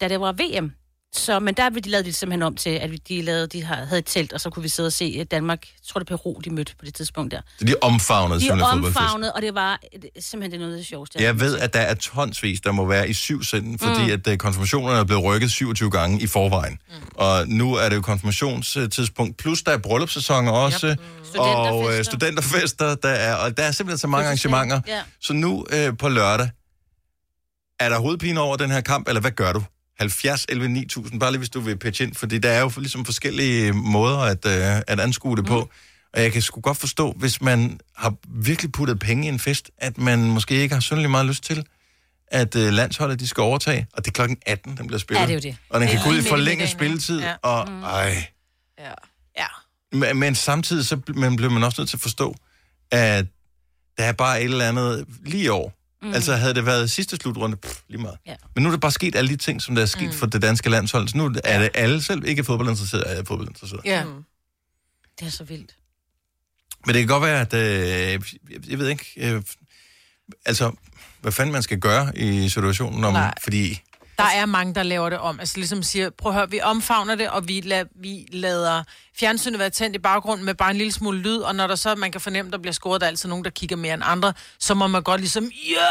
[0.00, 0.72] da det var VM.
[1.16, 3.98] Så, men der de lavede de simpelthen om til, at vi- de, lavede, de havde
[3.98, 5.66] et telt, og så kunne vi sidde og se øh, Danmark.
[5.66, 7.40] Jeg tror, det er Peru, de mødte på det tidspunkt der.
[7.58, 10.86] Så de omfavnede De simpelthen omfavnede, og det var øh, simpelthen det noget af det
[10.86, 11.22] sjoveste.
[11.22, 14.12] Jeg ved, at der er tonsvis, der må være i syv sind, fordi mm.
[14.12, 16.72] at uh, konfirmationerne er blevet rykket 27 gange i forvejen.
[16.88, 16.94] Mm.
[17.14, 20.98] Og nu er det jo konfirmationstidspunkt, plus der er bryllupssæsoner også, yep.
[21.34, 21.40] mm.
[21.40, 24.80] og uh, studenterfester, der er, og der er simpelthen så mange arrangementer.
[24.86, 25.00] Ja.
[25.20, 26.50] Så nu uh, på lørdag,
[27.80, 29.62] er der hovedpine over den her kamp, eller hvad gør du?
[29.98, 33.04] 70 11 9000, bare lige hvis du vil pitche ind, fordi der er jo ligesom
[33.04, 34.52] forskellige måder at, uh,
[34.86, 35.60] at anskue det på.
[35.60, 35.68] Mm.
[36.14, 39.70] Og jeg kan sgu godt forstå, hvis man har virkelig puttet penge i en fest,
[39.78, 41.66] at man måske ikke har synderligt meget lyst til,
[42.28, 45.20] at uh, landsholdet de skal overtage, og det er klokken 18, den bliver spillet.
[45.20, 45.56] Ja, det er jo det.
[45.70, 46.04] Og den kan Ja.
[46.04, 47.34] gå ud i forlænget spilletid, Ja.
[47.42, 47.82] og Mm.
[47.82, 48.26] ej.
[48.78, 48.92] Ja.
[49.38, 49.46] Ja.
[49.92, 52.34] Men, men samtidig så man bliver man også nødt til at forstå,
[52.90, 53.26] at
[53.98, 55.72] der er bare et eller andet lige år.
[56.04, 56.08] Mm.
[56.08, 56.14] Mm.
[56.14, 58.18] Altså havde det været sidste slutrunde, pff, lige meget.
[58.26, 58.34] Ja.
[58.54, 60.12] Men nu er der bare sket alle de ting, som der er sket mm.
[60.12, 61.08] for det danske landshold.
[61.08, 63.82] Så nu er det alle, selv ikke fodboldinteresserede, er fodboldinteresserede.
[63.84, 64.04] Ja.
[65.20, 65.76] Det er så vildt.
[66.86, 67.54] Men det kan godt være, at...
[67.54, 69.12] Øh, jeg, jeg ved ikke...
[69.16, 69.42] Øh,
[70.46, 70.72] altså,
[71.20, 73.12] hvad fanden man skal gøre i situationen om...
[73.12, 73.34] Nej.
[73.42, 73.82] Fordi...
[74.18, 75.40] Der er mange, der laver det om.
[75.40, 78.82] Altså ligesom siger, prøv at høre, vi omfavner det, og vi, la- vi lader
[79.18, 81.94] fjernsynet være tændt i baggrunden med bare en lille smule lyd, og når der så,
[81.94, 84.32] man kan fornemme, der bliver scoret, der er altid nogen, der kigger mere end andre,
[84.60, 85.86] så må man godt ligesom, ja!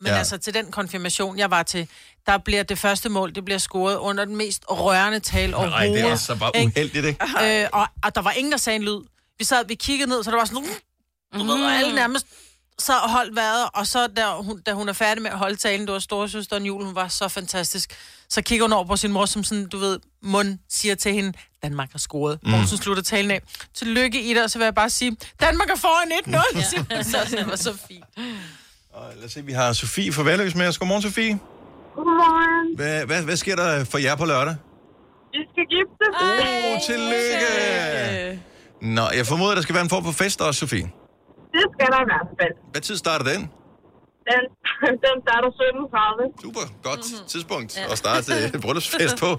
[0.00, 0.18] Men Ja.
[0.18, 1.88] altså til den konfirmation, jeg var til,
[2.26, 5.90] der bliver det første mål, det bliver scoret under den mest rørende tale overhovedet.
[5.92, 6.72] Nej, det er også så bare ikke?
[6.76, 7.62] uheldigt, ikke?
[7.62, 8.98] Øh, og, og der var ingen, der sagde en lyd.
[9.38, 10.64] Vi sad, vi kiggede ned, så der var sådan...
[11.34, 12.26] Du ved, alle nærmest
[12.78, 15.86] så holdt vejret, og så da hun, da hun er færdig med at holde talen,
[15.86, 17.94] det var storesøsteren Jul, hun var så fantastisk.
[18.28, 21.32] Så kigger hun over på sin mor, som sådan, du ved, mund siger til hende,
[21.62, 22.38] Danmark har scoret.
[22.42, 22.50] Mm.
[22.50, 23.42] Morsen slutter talen af.
[23.74, 26.30] Tillykke i det, og så vil jeg bare sige, Danmark er foran 1-0.
[26.94, 27.02] Ja.
[27.12, 28.04] så det var så fint.
[28.92, 30.78] Og lad os se, vi har Sofie fra Værløs med os.
[30.78, 31.38] Godmorgen, Sofie.
[31.94, 32.76] Godmorgen.
[32.76, 34.56] Hvad, hvad, hvad sker der for jer på lørdag?
[35.32, 36.04] Vi skal gifte.
[36.20, 38.42] Oh, tillykke!
[38.82, 40.90] Nå, jeg formoder, der skal være en form for fest også, Sofie.
[41.56, 42.54] Det skal der i hvert fald.
[42.72, 43.40] Hvad tid starter den?
[44.30, 44.42] Den,
[45.04, 46.42] den starter 17.30.
[46.44, 47.28] Super, godt mm-hmm.
[47.32, 47.92] tidspunkt ja.
[47.92, 49.30] at starte øh, bryllupsfest på.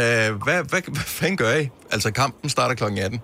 [0.00, 1.64] Uh, hvad, hvad, hvad fanden gør I?
[1.94, 2.84] Altså, kampen starter kl.
[2.84, 3.20] 18.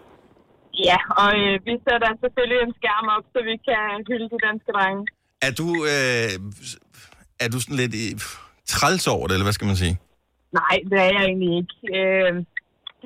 [0.88, 4.70] Ja, og øh, vi sætter selvfølgelig en skærm op, så vi kan hylde de danske
[4.76, 5.02] drenge.
[5.46, 6.30] Er du, øh,
[7.44, 8.06] er du sådan lidt i,
[8.74, 9.96] træls over det, eller hvad skal man sige?
[10.60, 11.76] Nej, det er jeg egentlig ikke.
[11.98, 12.32] Øh,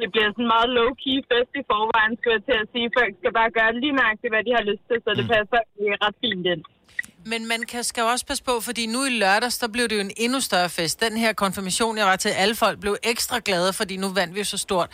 [0.01, 2.87] det bliver sådan en meget low-key fest i forvejen, skal jeg til at sige.
[2.99, 5.87] Folk skal bare gøre lige nøjagtigt, hvad de har lyst til, så det passer det
[5.95, 6.63] er ret fint ind.
[7.33, 9.97] Men man kan, skal jo også passe på, fordi nu i lørdags, der blev det
[9.99, 10.95] jo en endnu større fest.
[11.07, 14.41] Den her konfirmation, jeg var til, alle folk blev ekstra glade, fordi nu vandt vi
[14.41, 14.89] jo så stort.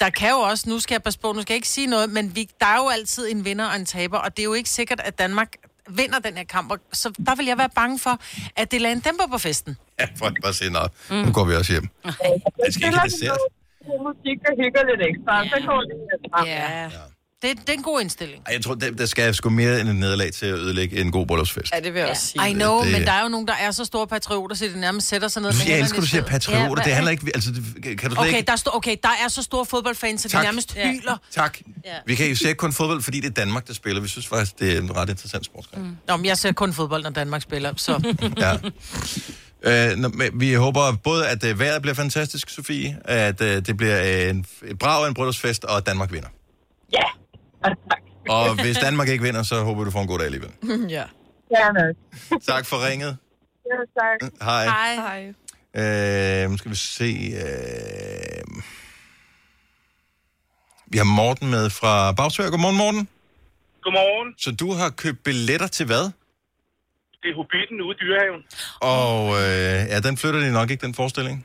[0.00, 2.10] Der kan jo også, nu skal jeg passe på, nu skal jeg ikke sige noget,
[2.10, 4.54] men vi, der er jo altid en vinder og en taber, og det er jo
[4.54, 5.56] ikke sikkert, at Danmark
[5.88, 6.72] vinder den her kamp.
[6.72, 8.20] og Så der vil jeg være bange for,
[8.56, 9.76] at det lader en dæmper på festen.
[10.00, 10.80] Ja, folk bare sige, nå,
[11.24, 11.88] nu går vi også hjem.
[12.04, 13.38] Jeg skal ikke have dessert.
[13.86, 16.46] God musik og hygger lidt ekstra, så går det lidt frem.
[16.46, 16.90] Ja.
[17.42, 18.42] Det, det er en god indstilling.
[18.46, 21.12] Ej, Jeg tror, der, der skal sgu mere end et nederlag til at ødelægge en
[21.12, 21.72] god bryllupsfest.
[21.74, 22.50] Ja, det vil jeg også sige.
[22.50, 24.80] I know, Det- men der er jo nogen, der er så store patrioter, så de
[24.80, 25.52] nærmest sætter sig ned.
[25.52, 26.82] med Jeg elsker, du siger patrioter.
[26.82, 27.30] Ja, Det handler ikke...
[27.34, 28.46] Altså, det- kan du Okay, ikke...
[28.50, 31.16] der, står, okay, der er så store fodboldfans, så de nærmest hyler.
[31.30, 31.58] Tak.
[31.84, 31.90] Ja.
[32.06, 34.02] Vi kan jo se kun fodbold, fordi det er Danmark, der spiller.
[34.02, 35.82] Vi synes faktisk, det er en ret interessant sportsgren.
[35.82, 35.96] Mm.
[36.08, 38.14] Nå, men jeg ser kun fodbold, når Danmark spiller, så...
[38.38, 38.56] Ja.
[39.62, 44.46] Øh, vi håber både, at øh, vejret bliver fantastisk, Sofie, at øh, det bliver en,
[44.64, 46.28] et brag af en bryllupsfest, og at Danmark vinder.
[46.92, 47.04] Ja,
[48.28, 50.50] Og hvis Danmark ikke vinder, så håber du får en god dag alligevel.
[50.96, 51.04] ja.
[51.56, 51.94] Gerne.
[52.52, 53.16] Tak for ringet.
[53.66, 54.32] Ja, tak.
[54.42, 54.94] Hej.
[54.94, 56.44] Hej.
[56.44, 57.32] Øh, nu skal vi se.
[57.36, 58.62] Øh...
[60.86, 62.50] Vi har Morten med fra Bagsvær.
[62.50, 63.08] Godmorgen, Morten.
[63.82, 64.34] Godmorgen.
[64.38, 66.10] Så du har købt billetter til hvad?
[67.22, 68.42] Det er Hobbiten ude i dyrehaven.
[68.96, 71.36] Og øh, ja, den flytter de nok ikke, den forestilling.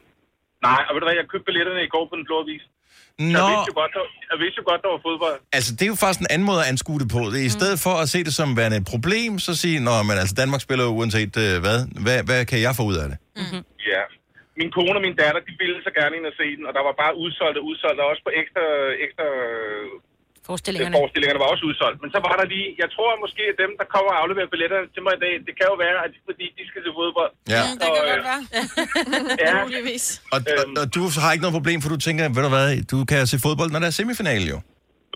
[0.69, 2.63] Nej, og ved du hvad, jeg købte billetterne i går på den blå avis.
[3.19, 5.37] Så jeg Nå, vidste, jo godt, der, jeg vidste jo godt, der var fodbold.
[5.57, 7.21] altså det er jo faktisk en anden måde at anskue det på.
[7.33, 9.95] Det er i stedet for at se det som værende et problem, så sige, nå,
[10.09, 11.79] men altså Danmark spiller jo uanset øh, hvad.
[12.05, 12.19] hvad.
[12.29, 13.17] Hvad kan jeg få ud af det?
[13.41, 13.61] Mm-hmm.
[13.93, 14.03] Ja.
[14.59, 16.83] Min kone og min datter, de ville så gerne ind og se den, og der
[16.87, 18.65] var bare udsolgt og udsolgt, og også på ekstra,
[19.05, 19.27] ekstra
[20.49, 20.95] Forestillingerne.
[21.01, 21.97] forestillingerne var også udsolgt.
[22.03, 24.79] Men så var der lige, jeg tror måske, at dem, der kommer og afleverer billetter
[24.95, 27.31] til mig i dag, det kan jo være, at de, fordi de skal til fodbold.
[27.55, 27.61] Ja.
[27.65, 28.41] Mm, det kan godt være.
[29.45, 29.53] ja.
[30.35, 32.97] Og, og, og du har ikke noget problem, for du tænker, ved du hvad, du
[33.11, 34.57] kan se fodbold, når der er semifinale jo.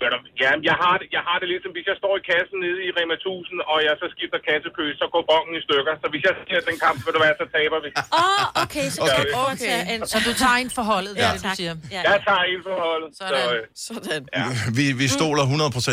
[0.00, 2.22] Ved du, Ja, jeg har, det, jeg har det lidt som, hvis jeg står i
[2.30, 5.92] kassen nede i Rema 1000, og jeg så skifter kassekø, så går bongen i stykker.
[6.02, 7.90] Så hvis jeg ser den kamp, ved du hvad, så taber vi.
[7.96, 9.22] Åh, oh, okay, så Okay.
[9.22, 10.00] du foretage en...
[10.12, 11.30] Så du tager en forholdet, det Ja.
[11.36, 11.72] det, du siger.
[11.96, 12.00] Ja.
[12.10, 13.08] Jeg tager en forholdet.
[13.20, 13.42] Sådan.
[13.48, 14.22] Så, øh, Sådan.
[14.38, 14.44] Ja.
[14.78, 15.44] Vi, vi stoler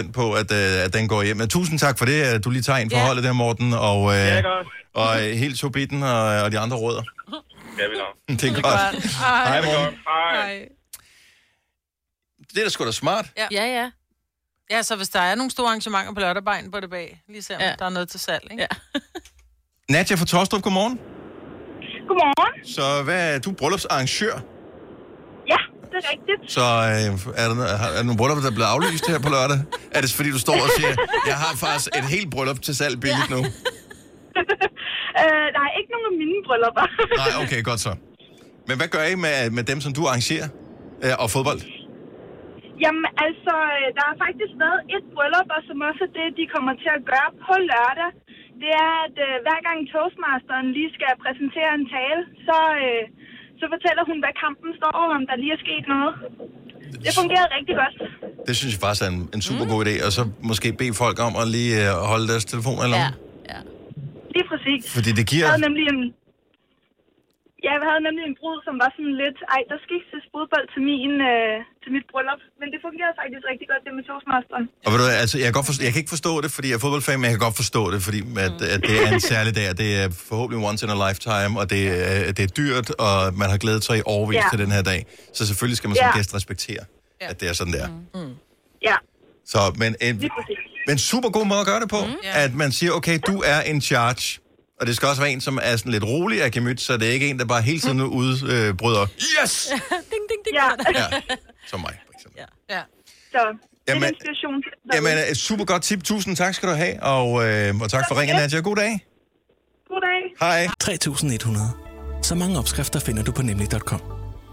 [0.09, 1.37] 100% på, at, øh, at den går hjem.
[1.41, 3.69] Men tusind tak for det, at du lige tager en forholdet der, Morten.
[3.89, 4.41] Og, øh, Ja,
[5.03, 7.03] og øh, helt Tobitten og, og de andre rødder.
[7.79, 8.13] ja, vi nok.
[8.41, 8.81] Det er godt.
[9.49, 9.99] Hej, Morten.
[10.07, 10.67] Hej.
[12.57, 13.25] Det er da sgu da smart.
[13.37, 13.47] Ja.
[13.51, 13.91] Ja, ja.
[14.71, 17.21] Ja, så hvis der er nogle store arrangementer på lørdag, bare ind på det bag.
[17.29, 17.73] Lige se, om ja.
[17.79, 18.63] der er noget til salg, ikke?
[18.63, 18.99] Ja.
[19.93, 20.97] Nadja fra Torstrup, godmorgen.
[22.07, 22.65] Godmorgen.
[22.75, 24.35] Så hvad er du bryllupsarrangør?
[25.53, 25.59] Ja,
[25.91, 26.51] det er rigtigt.
[26.55, 29.59] Så øh, er, der, er der nogle bryllupper, der er blevet aflyst her på lørdag?
[29.95, 30.91] Er det fordi, du står og siger,
[31.27, 33.39] jeg har faktisk et helt bryllup til salg billigt nu?
[35.21, 36.85] øh, der er ikke nogen af mine bryllupper.
[37.21, 37.91] Nej, okay, godt så.
[38.67, 40.47] Men hvad gør I med, med dem, som du arrangerer?
[41.03, 41.76] Øh, og fodbold?
[42.83, 46.45] Jamen, altså, øh, der har faktisk været et bryllup, og som også er det, de
[46.55, 48.09] kommer til at gøre på lørdag.
[48.61, 53.03] Det er, at øh, hver gang Toastmasteren lige skal præsentere en tale, så, øh,
[53.59, 56.13] så fortæller hun, hvad kampen står om, om der lige er sket noget.
[57.05, 57.95] Det fungerer rigtig godt.
[58.47, 59.93] Det synes jeg faktisk er en, en super god idé.
[60.05, 63.13] Og så måske bede folk om at lige øh, holde deres telefoner i lommen.
[63.51, 63.59] Ja.
[64.35, 64.81] Lige præcis.
[64.95, 66.01] Fordi det giver- Jeg havde nemlig en...
[67.65, 69.37] Ja, jeg havde nemlig en brud, som var sådan lidt...
[69.55, 72.41] Ej, der skal ikke ses fodbold til, min, øh, til mit bryllup.
[72.59, 74.65] Men det fungerede faktisk rigtig godt, det med Toastmasteren.
[74.85, 76.77] Og ved du, altså, jeg, kan godt forstå, jeg kan ikke forstå det, fordi jeg
[76.79, 79.51] er fodboldfan, men jeg kan godt forstå det, fordi at, at det er en særlig
[79.59, 83.15] dag, det er forhåbentlig once in a lifetime, og det er, det er dyrt, og
[83.41, 84.47] man har glædet sig i overvis Ja.
[84.53, 84.99] til den her dag.
[85.37, 86.17] Så selvfølgelig skal man som Ja.
[86.19, 86.81] gæst respektere,
[87.31, 87.87] at det er sådan, der.
[88.17, 88.33] Mm.
[88.89, 88.95] Ja,
[89.53, 90.13] Så, men en,
[90.89, 92.13] men super god måde at gøre det på, mm.
[92.43, 94.25] at man siger, okay, du er in charge,
[94.81, 97.07] og det skal også være en, som er sådan lidt rolig af gemyt, så det
[97.07, 99.05] er ikke en, der bare hele tiden udbryder, øh, bryder,
[99.43, 99.67] yes,
[100.11, 100.55] ding, ding, ding.
[100.55, 100.69] Ja,
[101.01, 101.19] ja,
[101.67, 101.99] som mig.
[102.37, 102.45] Ja.
[103.31, 103.37] så
[103.87, 104.63] det er Jamen- inspiration.
[104.93, 106.03] Jamen, et super godt tip.
[106.03, 108.59] Tusind tak skal du have, og, øh, og tak for ringen, Nadja.
[108.59, 109.05] God dag.
[109.87, 110.47] God dag.
[110.47, 110.67] Hej.
[110.79, 111.65] 3100.
[112.23, 114.01] Så mange opskrifter finder du på nemlig.com.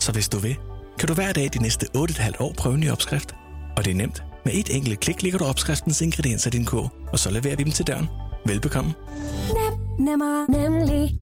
[0.01, 0.57] Så hvis du vil,
[0.99, 3.35] kan du hver dag de næste 8,5 år prøve en ny opskrift.
[3.77, 4.23] Og det er nemt.
[4.45, 7.63] Med et enkelt klik ligger du opskriftens ingredienser i din kog, og så leverer vi
[7.65, 8.09] dem til døren.
[8.47, 8.95] Velbekomme.
[9.99, 11.19] Nemmer, nemlig.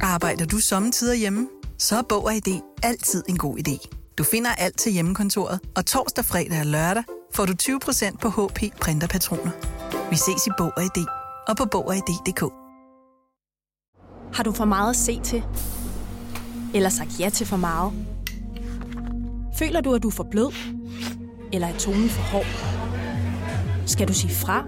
[0.00, 1.48] Arbejder du sommetider hjemme?
[1.78, 3.88] Så er Bog og ID altid en god idé.
[4.18, 8.60] Du finder alt til hjemmekontoret, og torsdag, fredag og lørdag får du 20% på HP
[8.80, 9.50] printerpatroner.
[10.10, 11.04] Vi ses i Bog og ID
[11.48, 12.40] og på Bog og ID.dk.
[14.36, 15.42] Har du for meget at se til?
[16.74, 17.92] Eller sagt ja til for meget?
[19.58, 20.52] Føler du, at du er for blød?
[21.52, 22.46] Eller er tonen for hård?
[23.86, 24.64] Skal du sige fra?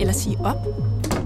[0.00, 0.56] Eller sige op?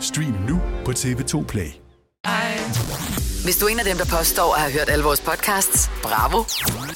[0.00, 1.70] Stream nu på TV2 Play.
[3.44, 6.42] Hvis du er en af dem, der påstår at have hørt alle vores podcasts, bravo.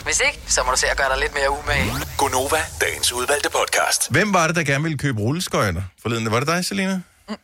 [0.04, 1.90] Hvis ikke, så må du se at gøre dig lidt mere umage.
[2.18, 4.10] Gonova, dagens udvalgte podcast.
[4.10, 6.30] Hvem var det, der gerne ville købe rulleskøjter forleden?
[6.30, 7.00] Var det dig, Selina?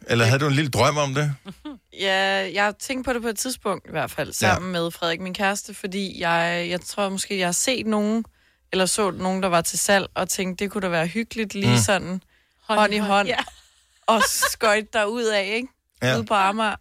[0.06, 1.34] Eller havde du en lille drøm om det?
[2.00, 4.80] Ja, jeg har tænkt på det på et tidspunkt i hvert fald, sammen ja.
[4.80, 8.24] med Frederik, min kæreste, fordi jeg, jeg tror måske, jeg har set nogen,
[8.72, 11.72] eller så nogen, der var til salg, og tænkte, det kunne da være hyggeligt, lige
[11.72, 11.76] Mm.
[11.78, 12.22] sådan
[12.68, 13.36] hånd, hånd i hånd, ja.
[14.14, 15.68] Og skøjt derud af, ikke?
[16.02, 16.16] Ja.
[16.16, 16.74] Ude på Amager.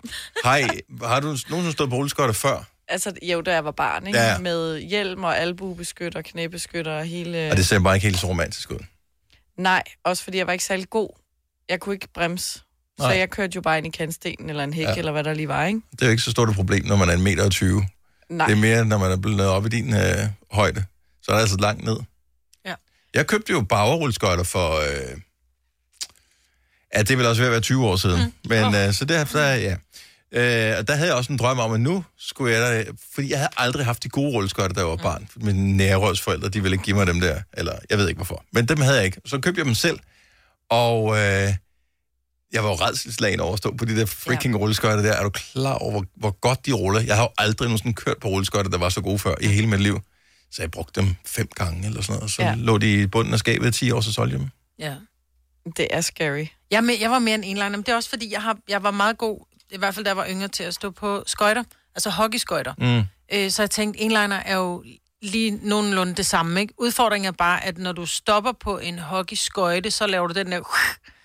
[0.43, 0.67] Hej,
[1.03, 2.63] har du nogensinde stået på rulleskøjter før?
[2.87, 4.19] Altså, jo, da jeg var barn, ikke?
[4.19, 4.37] Ja.
[4.37, 7.49] Med hjelm og albuebeskytter, knæbeskytter og hele...
[7.51, 8.79] Og det ser bare ikke helt så romantisk ud.
[9.57, 11.09] Nej, også fordi jeg var ikke særlig god.
[11.69, 12.49] Jeg kunne ikke bremse.
[12.99, 13.17] Så Nej.
[13.17, 14.95] jeg kørte jo bare ind i kantstenen eller en hæk, Ja.
[14.95, 15.81] eller hvad der lige var, ikke?
[15.91, 17.83] Det er jo ikke så stort et problem, når man er en meter og 20.
[18.29, 18.47] Nej.
[18.47, 20.85] Det er mere, når man er blevet op i din øh, højde.
[21.21, 21.97] Så er det altså langt ned.
[22.65, 22.73] Ja.
[23.13, 24.75] Jeg købte jo bauerrulleskøjter for...
[24.79, 25.17] Øh,
[26.95, 28.21] ja, det vel også ved at være 20 år siden.
[28.23, 28.49] Mm.
[28.49, 29.75] Men øh, så derfor, ja.
[30.31, 32.91] Øh, og der havde jeg også en drøm om, at nu skulle jeg da...
[33.13, 35.27] Fordi jeg havde aldrig haft de gode rulleskøjter, da jeg var barn.
[35.35, 37.41] Mine nærrødsforældre, de ville ikke give mig dem der.
[37.53, 38.43] Eller jeg ved ikke hvorfor.
[38.53, 39.21] Men dem havde jeg ikke.
[39.25, 39.99] Så købte jeg dem selv.
[40.69, 41.53] Og øh,
[42.53, 44.59] jeg var jo redselslagen over at stå på de der freaking ja.
[44.59, 45.13] rulleskøjter der.
[45.13, 47.01] Er du klar over, hvor, hvor godt de ruller?
[47.01, 49.67] Jeg har jo aldrig nogensinde kørt på rulleskøjter, der var så gode før i hele
[49.67, 49.99] mit liv.
[50.51, 52.23] Så jeg brugte dem fem gange eller sådan noget.
[52.23, 52.41] Og så.
[52.41, 52.55] Ja.
[52.57, 54.49] lå de i bunden af skabet i 10 år, så solgte jeg dem.
[54.79, 54.95] Ja.
[55.77, 56.45] Det er scary.
[56.71, 58.83] Jeg, med, jeg var mere en enliner, men det er også fordi, jeg, har, jeg
[58.83, 61.63] var meget god, i hvert fald da jeg var yngre, til at stå på skøjter,
[61.95, 62.73] altså hockeyskøjter.
[62.77, 63.03] Mm.
[63.37, 64.83] Øh, så jeg tænkte, enliner er jo
[65.21, 66.73] lige nogenlunde det samme, ikke?
[66.77, 70.61] Udfordringen er bare, at når du stopper på en hockeyskøjte, så laver du den der...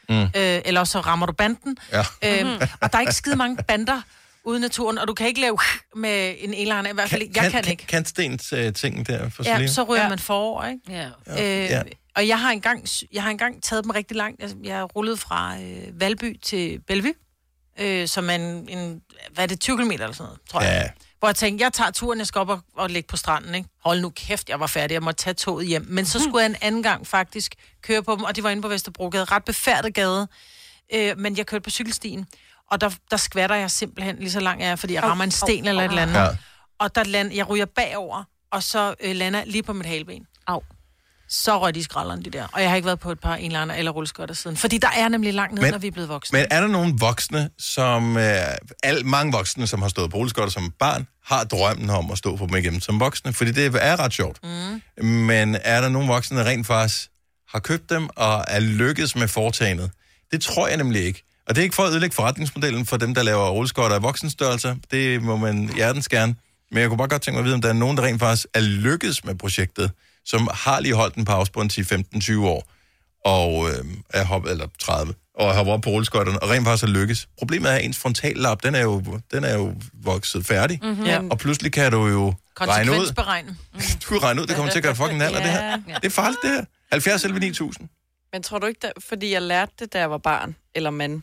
[0.08, 0.22] Mm.
[0.22, 0.28] Øh,
[0.64, 1.76] eller så rammer du banden.
[1.92, 2.04] Ja.
[2.40, 4.00] Øhm, og der er ikke skide mange bander
[4.44, 5.58] ude i naturen, og du kan ikke lave
[5.96, 7.42] med en eliner, i hvert fald ikke.
[7.42, 7.86] Jeg kan, ikke.
[7.86, 10.08] Kantstens øh, ting der for Ja, så ryger ja.
[10.08, 10.80] Man forover, ikke?
[10.88, 11.06] Ja.
[11.28, 11.82] Øh, Ja.
[12.16, 14.42] Og jeg har engang, jeg har engang taget dem rigtig langt.
[14.42, 17.14] Jeg, jeg har rullet fra øh, Valby til Bellevue,
[17.80, 19.00] øh, som en, en,
[19.32, 20.82] hvad er det, 20 km eller sådan noget, tror jeg.
[20.84, 20.90] Ja.
[21.18, 23.68] Hvor jeg tænkte, jeg tager turen, jeg skal op og, og ligge på stranden, ikke?
[23.84, 25.86] Hold nu kæft, jeg var færdig, jeg måtte tage toget hjem.
[25.88, 28.62] Men så skulle jeg en anden gang faktisk køre på dem, og det var inde
[28.62, 30.28] på Vesterbrogade, ret befærdet gade.
[30.94, 32.26] Øh, men jeg kørte på cykelstien,
[32.70, 35.30] og der, der skvatter jeg simpelthen lige så langt jeg er, fordi jeg rammer en
[35.30, 36.14] sten eller et eller andet.
[36.14, 36.28] Ja.
[36.78, 40.26] Og der land, jeg ryger bagover, og så øh, lander jeg lige på mit haleben.
[40.46, 40.62] Au.
[41.28, 42.46] Så røg de skralderen, de der.
[42.52, 44.56] Og jeg har ikke været på et par enliner eller rulleskøjter siden.
[44.56, 46.38] Fordi der er nemlig langt ned, Men- når vi er blevet voksne.
[46.38, 48.16] Men er der nogle voksne, som...
[48.16, 48.24] Øh,
[48.82, 52.36] al, mange voksne, som har stået på rulleskøjter som barn, har drømmen om at stå
[52.36, 53.32] på dem igen som voksne?
[53.32, 54.38] Fordi det er ret sjovt.
[54.98, 55.04] Mm.
[55.06, 57.08] Men er der nogle voksne, der rent faktisk
[57.48, 59.90] har købt dem og er lykkedes med foretagendet?
[60.32, 61.22] Det tror jeg nemlig ikke.
[61.48, 64.76] Og det er ikke for at ødelægge forretningsmodellen for dem, der laver rulleskøjter af voksenstørrelser.
[64.90, 66.34] Det må man hjertens gerne.
[66.70, 68.20] Men jeg kunne bare godt tænke mig at vide, om der er nogen, der rent
[68.20, 69.90] faktisk er lykkedes med projektet,
[70.24, 72.70] som har lige holdt en pause på en 10-15-20 år,
[73.24, 76.84] og øh, er hoppet, eller 30, og har hoppet op på rulleskøjterne, og rent faktisk
[76.84, 77.28] er lykkes.
[77.38, 80.90] Problemet er, at ens frontallap, den er jo, den er jo vokset færdig, Mhm.
[80.90, 81.06] mm-hmm.
[81.06, 81.20] Ja.
[81.30, 83.56] og pludselig kan du jo regne ud, Konsekvensberegne.
[84.02, 85.64] du kan regne ud, det kommer til at gøre fucking alder, det her.
[85.64, 85.94] Ja.
[85.94, 86.64] Det er farligt, det her.
[86.92, 87.88] 70 11 9000.
[88.32, 91.22] Men tror du ikke, der, fordi jeg lærte det, da jeg var barn eller mand,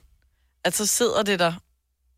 [0.66, 1.54] at så sidder det der,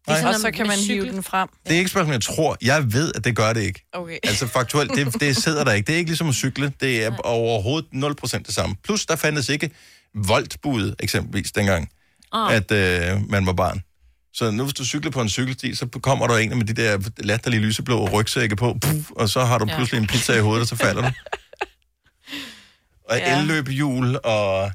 [0.08, 0.24] Nej.
[0.34, 1.50] og så kan man hive den frem?
[1.64, 2.58] Det er ikke et spørgsmål, jeg tror.
[2.62, 3.86] Jeg ved, at det gør det ikke.
[3.94, 4.18] Okay.
[4.30, 5.88] Altså faktuelt, det, det sidder der ikke.
[5.88, 6.74] Det er ikke ligesom at cykle.
[6.82, 7.88] Det er overhovedet
[8.34, 8.76] 0% det samme.
[8.84, 9.72] Plus, der fandtes ikke
[10.16, 11.90] voltbud eksempelvis dengang,
[12.32, 12.54] oh.
[12.54, 13.82] at øh, man var barn.
[14.34, 17.10] Så nu hvis du cykler på en cykelsti, så kommer der en med de der
[17.18, 19.76] latterlige lyseblå rygsække på, puff, og så har du Ja.
[19.76, 21.12] pludselig en pizza i hovedet, og så falder du.
[23.10, 23.40] Og Ja.
[23.40, 24.72] elløbehjul, og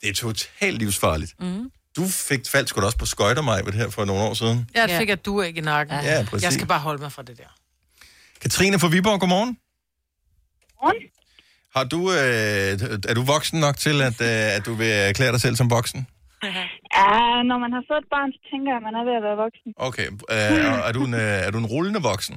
[0.00, 1.34] det er totalt livsfarligt.
[1.40, 1.70] Mm.
[1.96, 4.70] Du fik faldt sgu da også på skøjter, mig, her for nogle år siden.
[4.74, 5.96] Jeg fik, at du ikke i nakken.
[6.04, 6.44] Ja, præcis.
[6.44, 7.50] Jeg skal bare holde mig fra det der.
[8.42, 9.58] Katrine fra Viborg, godmorgen.
[10.78, 11.02] Godmorgen.
[11.76, 15.40] Har du, øh, er du voksen nok til, at, øh, at du vil erklære dig
[15.40, 16.06] selv som voksen?
[16.96, 19.24] Ja, når man har fået et barn, så tænker jeg, at man er ved at
[19.28, 19.68] være voksen.
[19.76, 20.06] Okay.
[20.06, 22.34] Øh, er, du en, øh, er du en rullende voksen?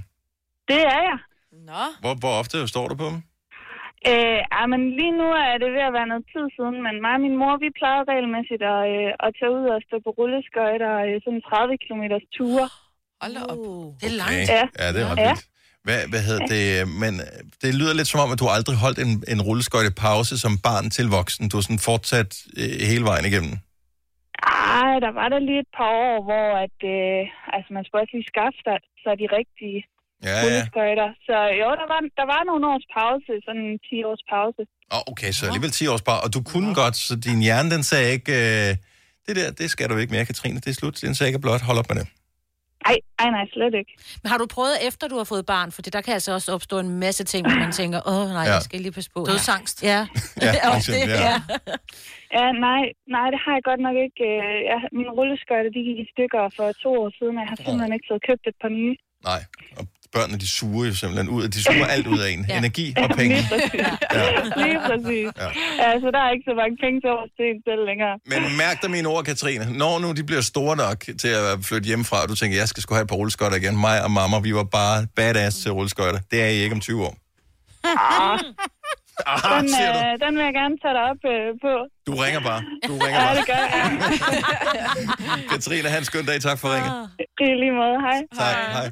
[0.68, 1.18] Det er jeg.
[1.52, 1.84] Nå.
[2.00, 3.22] Hvor, hvor ofte står du på dem?
[4.12, 7.14] Øh, ja, men lige nu er det ved at være noget tid siden, men mig
[7.18, 10.94] og min mor, vi plejede regelmæssigt at, øh, at tage ud og stå på rulleskøjter
[11.08, 12.04] øh, sådan 30 km
[12.38, 12.68] ture.
[13.22, 13.58] Hold da op.
[14.02, 14.20] Det er Okay.
[14.24, 14.50] langt.
[14.58, 14.64] Ja.
[14.82, 15.30] ja, det er ret Ja.
[15.32, 15.46] vildt.
[15.86, 16.66] Hvad, hvad hedder det?
[17.04, 20.34] Men øh, det lyder lidt som om, at du aldrig holdt en, en rulleskøjte pause
[20.44, 21.44] som barn til voksen.
[21.50, 22.32] Du har sådan fortsat
[22.62, 23.54] øh, hele vejen igennem.
[24.82, 27.22] Ej, der var der lige et par år, hvor at, øh,
[27.56, 29.80] altså, man skulle også lige skaffe sig, sig de rigtige
[30.24, 30.42] Ja, ja.
[30.44, 31.10] rulleskøjter.
[31.28, 34.62] Så jo, der var, der var nogle års pause, sådan en 10 års pause.
[34.96, 36.22] Oh, okay, så alligevel 10 års bare.
[36.26, 38.70] Og du kunne godt, så din hjerne, den sagde ikke, øh,
[39.26, 40.56] det der, det skal du ikke mere, Katrine.
[40.64, 40.96] Det er slut.
[41.08, 42.08] Den sagde ikke blot, hold op med det.
[42.92, 43.92] Ej, ej, nej, slet ikke.
[44.22, 45.70] Men har du prøvet efter, du har fået barn?
[45.76, 48.54] For der kan altså også opstå en masse ting, hvor man tænker, åh nej, Ja.
[48.54, 49.20] jeg skal lige passe på.
[49.20, 49.78] her." Dødsangst.
[49.92, 50.00] Ja.
[50.46, 51.36] Ja, er eksempel, det, ja.
[51.70, 51.76] ja.
[52.38, 52.82] Ja, nej,
[53.16, 54.22] nej, det har jeg godt nok ikke.
[54.32, 57.60] Øh, Jeg, mine rulleskøjter, de gik i stykker for to år siden, og jeg har
[57.66, 58.96] simpelthen ikke fået købt et par nye.
[59.30, 59.42] Nej,
[59.80, 59.84] og
[60.16, 61.44] børnene, de suger jo simpelthen ud.
[61.48, 62.46] De suger alt ud af en.
[62.50, 62.58] Ja.
[62.58, 63.36] Energi og penge.
[63.36, 63.82] Lige præcis.
[64.14, 64.30] Ja.
[64.66, 65.28] Lige præcis.
[65.38, 65.44] Ja.
[65.44, 65.92] Ja.
[65.92, 68.14] Altså, der er ikke så mange penge til overs til en selv længere.
[68.32, 69.78] Men mærk dig mine ord, Katrine.
[69.78, 72.84] Når nu de bliver store nok til at flytte hjemmefra, og du tænker, jeg skal
[72.84, 73.78] sgu have et par rulleskøjter igen.
[73.78, 76.20] Mig og mamma, vi var bare badass til rulleskøjter.
[76.32, 77.16] Det er I ikke om 20 år.
[77.84, 78.40] Ah,
[79.26, 81.74] Ah, den, øh, den vil jeg gerne tage dig op øh, på.
[82.08, 82.62] Du ringer bare.
[82.88, 83.36] Du ringer Ja, bare.
[83.40, 83.86] det gør jeg.
[85.52, 86.42] Katrine, have en skøn dag.
[86.42, 86.92] Tak for ringet.
[87.40, 88.20] I lige måde, hej.
[88.42, 88.88] Tak, hej.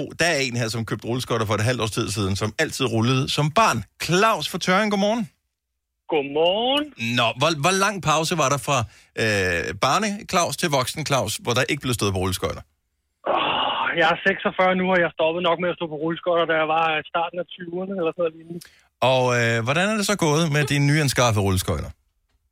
[0.00, 2.50] Oh, der er en her, som købte rulleskøjter for et halvt års tid siden, som
[2.62, 3.78] altid rullede som barn.
[4.04, 5.24] Claus fra Tøring, godmorgen.
[6.12, 6.84] Godmorgen.
[7.18, 8.78] Nå, hvor, hvor lang pause var der fra
[9.22, 12.62] øh, barne Claus til voksen Claus, hvor der ikke blev stået på rulleskøjter?
[13.28, 16.54] Åh, Jeg er 46 nu, og jeg stoppede nok med at stå på rulleskøjter, da
[16.62, 18.60] jeg var i starten af 20'erne eller sådan noget lignende.
[19.12, 21.90] Og øh, hvordan er det så gået med dine nyanskaffede rulleskøjter?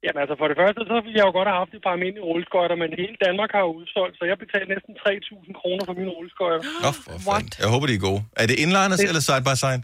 [0.04, 2.26] Jamen altså, for det første, så ville jeg jo godt have haft et par almindelige
[2.30, 6.10] rulleskøjter, men hele Danmark har jo udsolgt, så jeg betalte næsten 3.000 kroner for mine
[6.16, 6.60] rulleskøjter.
[6.84, 7.52] Nå, for fanden.
[7.62, 8.20] Jeg håber, de er gode.
[8.42, 9.82] Er det inliners Det- eller side by side?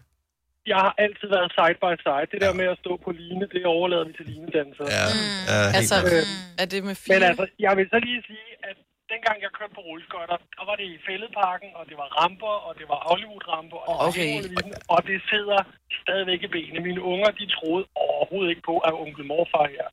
[0.73, 2.25] Jeg har altid været side by side.
[2.33, 4.87] Det der med at stå på line, det overlader vi til linedansere.
[4.99, 6.29] Ja, ja helt Altså, klart.
[6.63, 7.29] er det med Men fire?
[7.31, 8.77] altså, jeg vil så lige sige, at
[9.13, 12.73] dengang jeg kørte på rulleskøjter, der var det i fældeparken, og det var ramper, og
[12.79, 14.29] det var Hollywood-ramper, og, Okay.
[14.29, 15.61] det var hele og det sidder
[16.03, 16.79] stadigvæk i benene.
[16.89, 19.87] Mine unger, de troede overhovedet ikke på, at onkel morfar her,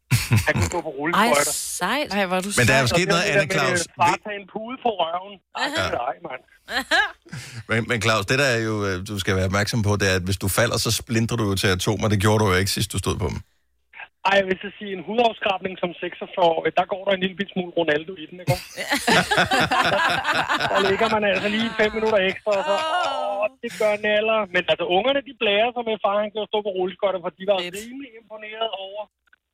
[0.47, 1.53] han kunne gå på Ej, rulleskøjter.
[1.79, 2.07] sejt.
[2.17, 3.81] Ej, er du Men der er sket noget andet, Claus.
[4.01, 5.33] Far tage en pude på røven.
[5.59, 6.41] Ej, det er dig, mand.
[7.69, 10.15] Men, men Claus, det der er jo, øh, du skal være opmærksom på, det er,
[10.15, 12.07] at hvis du falder, så splintrer du jo til atomer.
[12.13, 13.37] Det gjorde du jo ikke, sidst du stod på dem.
[14.29, 17.51] Ej, jeg vil så sige, en hudafskrabning som 46 der går der en lille bit
[17.53, 18.53] smule Ronaldo i den, ikke?
[18.55, 18.69] også?
[20.71, 24.39] der ligger man altså lige fem minutter ekstra, og så, åh, det gør naller.
[24.53, 27.43] Men altså, ungerne, de blærer sig med, far han kan stå på rulleskøjter, for de
[27.51, 29.03] var rimelig imponeret over,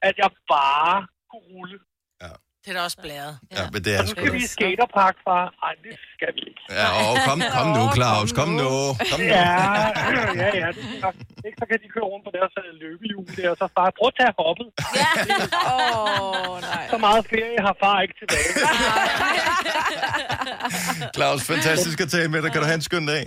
[0.07, 0.97] at jeg bare
[1.29, 1.77] kunne rulle.
[2.63, 3.33] Det er da også blæret.
[3.57, 5.45] Ja, men det er Og nu skal vi i skaterpark, far.
[5.67, 6.61] Ej, det skal vi ikke.
[6.79, 8.29] Ja, åh, kom, kom nu, Claus.
[8.39, 8.71] Kom nu.
[9.11, 9.25] Kom nu.
[9.25, 9.51] Ja,
[10.41, 10.67] ja, ja.
[11.07, 13.85] Er ikke, så kan de køre rundt på deres øh, løbehjul der, og så far,
[13.97, 14.67] prøv at tage hoppet.
[15.73, 16.83] Åh, oh, nej.
[16.91, 18.51] Så meget ferie har far ikke tilbage.
[21.15, 22.51] Claus, fantastisk at tale med dig.
[22.51, 23.23] Kan du have en skøn dag?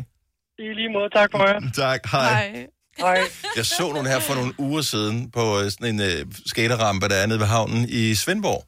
[0.59, 1.61] I lige måde, tak for jer.
[1.85, 2.29] Tak, hej.
[2.33, 2.67] Hej.
[2.99, 3.19] Hej.
[3.57, 7.15] Jeg så nogle her for nogle uger siden på øh, sådan en øh, skaterrampe, der
[7.23, 8.63] er nede ved havnen i Svendborg.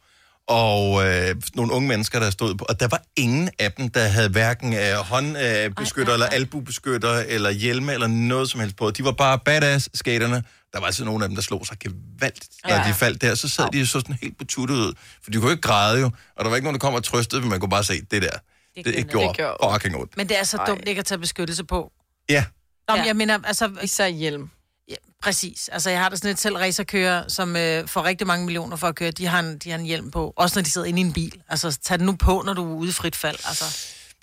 [0.48, 2.66] Og øh, nogle unge mennesker, der stod på.
[2.68, 7.92] Og der var ingen af dem, der havde hverken øh, håndbeskytter, eller albubeskytter, eller hjelme,
[7.92, 8.90] eller noget som helst på.
[8.90, 10.44] De var bare badass skaterne.
[10.72, 12.88] Der var altså nogle af dem, der slog sig gevaldigt, når Ja.
[12.88, 13.34] de faldt der.
[13.34, 14.92] Så sad de så sådan helt betuttet ud.
[15.24, 16.10] For de kunne ikke græde jo.
[16.36, 17.50] Og der var ikke nogen, der kom og trøstede dem.
[17.50, 18.28] Man kunne bare se, det der,
[18.76, 20.16] det, det, det gjorde det gjorde fucking ondt.
[20.16, 21.92] Men det er så dumt ikke at tage beskyttelse på.
[22.30, 22.44] Ja.
[22.88, 23.04] Nå, ja.
[23.06, 23.70] jeg mener, altså...
[23.82, 24.50] Især hjelm.
[24.88, 25.68] Ja, præcis.
[25.68, 28.86] Altså, jeg har da sådan et selv racerkører, som øh, får rigtig mange millioner for
[28.86, 29.10] at køre.
[29.10, 30.32] De har, en, de har en hjelm på.
[30.36, 31.42] Også når de sidder inde i en bil.
[31.48, 33.36] Altså, tag den nu på, når du er ude i frit fald.
[33.48, 33.64] Altså.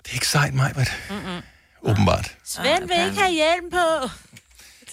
[0.02, 0.74] Det er ikke sejt, mig,
[1.10, 1.42] Mm-mm.
[1.82, 2.36] Åbenbart.
[2.44, 4.08] Svend vil ikke have hjelm på.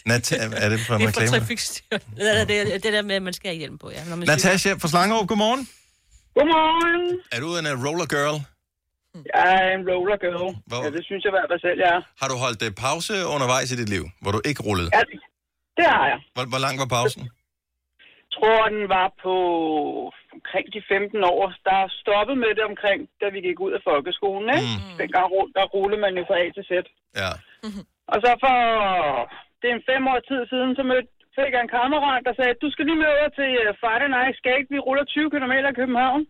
[0.10, 1.28] Nat- er det fra en Det er fra reklame?
[1.40, 2.02] trafikstyret.
[2.18, 4.04] Det, er- det, er- det der med, at man skal have hjelm på, ja.
[4.10, 5.68] Når man Natasha fra Slangerup, godmorgen.
[6.36, 7.20] Godmorgen.
[7.32, 8.38] Er du en uh, roller girl?
[9.36, 10.56] Jeg er en roller girl.
[10.68, 12.02] Hvor- Ja, det synes jeg i hvert fald selv, jeg er.
[12.22, 14.90] Har du holdt uh, pause undervejs i dit liv, hvor du ikke rullede?
[14.98, 15.02] Ja,
[15.78, 16.20] det har jeg.
[16.36, 17.24] Hvor, hvor lang var pausen?
[17.24, 19.36] Jeg tror, den var på
[20.36, 21.42] omkring de 15 år.
[21.70, 24.48] Der stoppede med det omkring, da vi gik ud af folkeskolen.
[24.58, 24.70] Ikke?
[24.78, 24.98] Mm.
[25.02, 26.72] Dengang ru- der rullede man jo fra A til Z.
[27.22, 27.32] Ja.
[28.14, 28.58] Og så for
[29.60, 32.62] det er en fem år tid siden, så mødte, fik jeg en kammerat, der sagde,
[32.64, 34.68] du skal lige med over til uh, Friday Night Skate.
[34.74, 36.22] Vi ruller 20 km i København.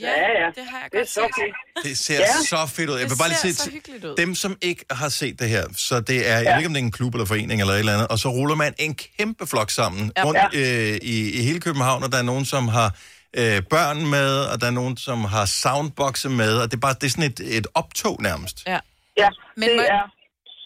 [0.00, 0.08] Ja,
[0.40, 1.86] ja, det har jeg det er så fedt.
[1.86, 2.26] Det ser Ja.
[2.48, 2.98] så fedt ud.
[2.98, 6.00] Jeg vil bare lige sige så til dem, som ikke har set det her, så
[6.00, 7.92] det er, jeg ved ikke, om det er en klub eller forening eller et eller
[7.92, 10.24] andet, og så ruller man en kæmpe flok sammen Ja.
[10.24, 10.90] rundt Ja.
[10.92, 12.94] øh, i, i hele København, og der er nogen, som har
[13.36, 16.94] øh, børn med, og der er nogen, som har soundboxe med, og det er bare
[17.00, 18.62] det er sådan et, et optog nærmest.
[18.66, 18.78] Ja.
[19.16, 20.02] Ja, Men det må- er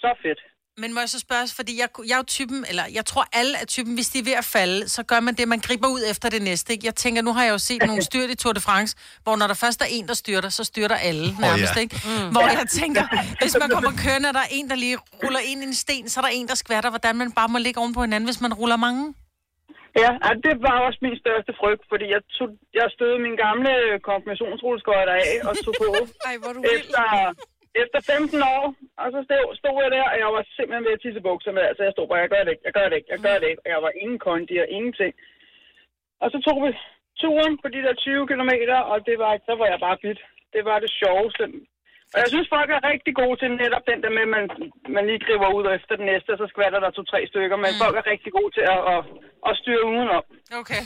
[0.03, 0.39] så fedt.
[0.83, 3.55] Men må jeg så spørge, fordi jeg, jeg er jo typen, eller jeg tror alle
[3.63, 6.03] er typen, hvis de er ved at falde, så gør man det, man griber ud
[6.13, 6.73] efter det næste.
[6.73, 6.87] Ikke?
[6.87, 8.93] Jeg tænker, nu har jeg jo set nogle styrt i Tour de France,
[9.25, 11.81] hvor når der først er en, der styrter, så styrter alle nærmest, ja.
[11.81, 11.97] ikke?
[12.05, 12.29] Mm.
[12.35, 13.05] Hvor jeg tænker,
[13.43, 16.05] hvis man kommer kørende, og der er en, der lige ruller ind i en sten,
[16.09, 18.41] så er der en, der skvatter, hvordan man bare må ligge oven på hinanden, hvis
[18.41, 19.15] man ruller mange.
[20.03, 20.11] Ja,
[20.47, 22.49] det var også min største frygt, fordi jeg, tog,
[22.79, 23.73] jeg stødte min gamle
[24.09, 25.89] konfirmationsrulleskøjter af og tog på.
[26.29, 27.03] Ej, hvor du efter,
[27.83, 28.65] efter 15 år,
[29.03, 31.65] og så stod, stod jeg der, og jeg var simpelthen ved at tisse bukser med.
[31.71, 33.49] Altså, jeg stod bare, jeg gør det ikke, jeg gør det ikke, jeg gør det
[33.51, 33.63] ikke.
[33.65, 35.13] Og jeg var ingen kondi og ingenting.
[36.23, 36.71] Og så tog vi
[37.23, 38.53] turen på de der 20 km,
[38.93, 40.21] og det var, så var jeg bare bit.
[40.55, 41.45] Det var det sjoveste.
[42.15, 44.45] Og jeg synes, folk er rigtig gode til netop den der med, at man,
[44.97, 47.57] man lige griber ud efter den næste, og så skvatter der to-tre stykker.
[47.65, 47.81] Men mm.
[47.85, 49.01] folk er rigtig gode til at, at,
[49.49, 50.25] at styre udenom.
[50.61, 50.83] Okay.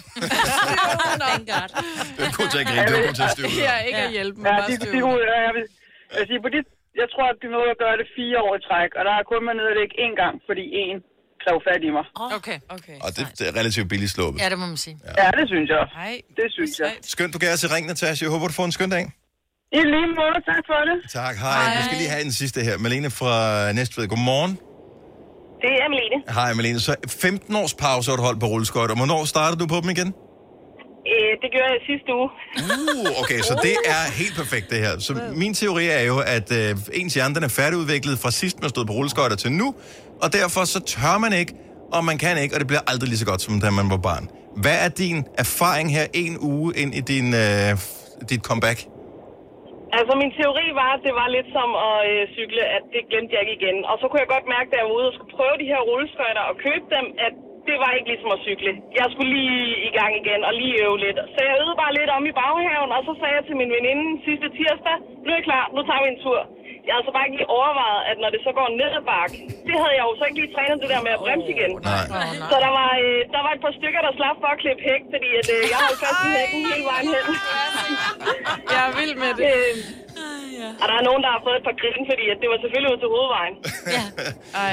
[1.24, 1.68] Thank God.
[2.16, 3.50] Du er god til at gribe, du er god til at styre.
[3.68, 5.18] Ja, ikke at hjælpe, men Ja, bare de, styre de, ud.
[5.22, 5.64] de, jeg, vil,
[6.12, 6.58] jeg, vil sige, på de,
[7.00, 9.24] jeg tror, at de nåede at gøre det fire år i træk, og der er
[9.32, 10.96] kun man nede det ikke én gang, fordi en
[11.42, 12.06] kræv fat i mig.
[12.38, 12.58] Okay.
[12.76, 12.96] okay.
[13.04, 14.38] Og det, det er relativt billigt sluppet.
[14.42, 14.96] Ja, det må man sige.
[15.22, 15.82] Ja, det synes jeg.
[15.98, 16.14] Hej.
[16.40, 16.92] Det synes jeg.
[17.14, 18.22] Skønt, du gav os i ring, Natasha.
[18.26, 19.04] Jeg håber, du får en skøn dag.
[19.78, 20.96] I lige måde, tak for det.
[21.20, 21.62] Tak, hej.
[21.64, 21.76] hej.
[21.76, 22.74] Vi skal lige have den sidste her.
[22.84, 23.34] Malene fra
[23.78, 24.04] Næstved.
[24.12, 24.52] Godmorgen.
[25.64, 26.18] Det er Malene.
[26.38, 26.80] Hej, Malene.
[26.80, 28.94] Så 15 års pause har du holdt på rulleskøjter.
[29.00, 30.08] Hvornår startede du på dem igen?
[31.10, 32.28] Øh, det gjorde jeg sidste uge.
[32.70, 34.92] Uh, okay, så det er helt perfekt, det her.
[35.06, 38.70] Så min teori er jo, at øh, ens hjerne den er færdigudviklet fra sidst, man
[38.74, 39.68] stod på rulleskøjter til nu,
[40.22, 41.52] og derfor så tør man ikke,
[41.96, 44.00] og man kan ikke, og det bliver aldrig lige så godt, som da man var
[44.10, 44.24] barn.
[44.62, 47.70] Hvad er din erfaring her en uge ind i din, øh,
[48.30, 48.78] dit comeback?
[49.98, 53.30] Altså, min teori var, at det var lidt som at øh, cykle, at det glemte
[53.34, 53.78] jeg ikke igen.
[53.90, 55.80] Og så kunne jeg godt mærke, da jeg var ude og skulle prøve de her
[55.88, 57.34] rulleskøjter og købe dem, at
[57.68, 58.72] det var ikke ligesom at cykle.
[59.00, 61.18] Jeg skulle lige i gang igen og lige øve lidt.
[61.34, 64.06] Så jeg øvede bare lidt om i baghaven, og så sagde jeg til min veninde
[64.26, 66.40] sidste tirsdag, nu er jeg klar, nu tager vi en tur.
[66.86, 69.36] Jeg havde så bare ikke lige overvejet, at når det så går ned ad bakke,
[69.68, 71.72] det havde jeg jo så ikke lige trænet det der med at bremse igen.
[71.90, 72.04] Nej.
[72.50, 75.02] Så der var, øh, der var et par stykker, der slap for at klippe hæk,
[75.14, 77.24] fordi at, øh, jeg holdt fast i hækken hele vejen hen.
[78.74, 79.50] Jeg er vild med det.
[79.58, 80.01] Øh,
[80.80, 82.90] og der er nogen, der har fået et par grin, fordi at det var selvfølgelig
[82.94, 83.54] ud til hovedvejen.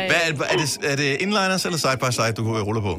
[0.10, 2.94] Hvad er, er, det, er det inliners eller side by side, du ruller på?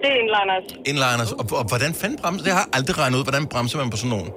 [0.00, 0.66] Det er inliners.
[0.90, 1.30] Inliners.
[1.40, 2.42] Og, og hvordan fanden bremser?
[2.46, 3.24] Det har jeg aldrig regnet ud.
[3.28, 4.30] Hvordan bremser man på sådan nogen?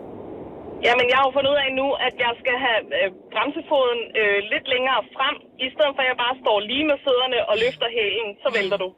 [0.88, 4.38] Jamen, jeg har jo fundet ud af nu, at jeg skal have øh, bremsefoden øh,
[4.52, 7.90] lidt længere frem, i stedet for at jeg bare står lige med fødderne og løfter
[7.98, 8.90] hælen, så vælter du.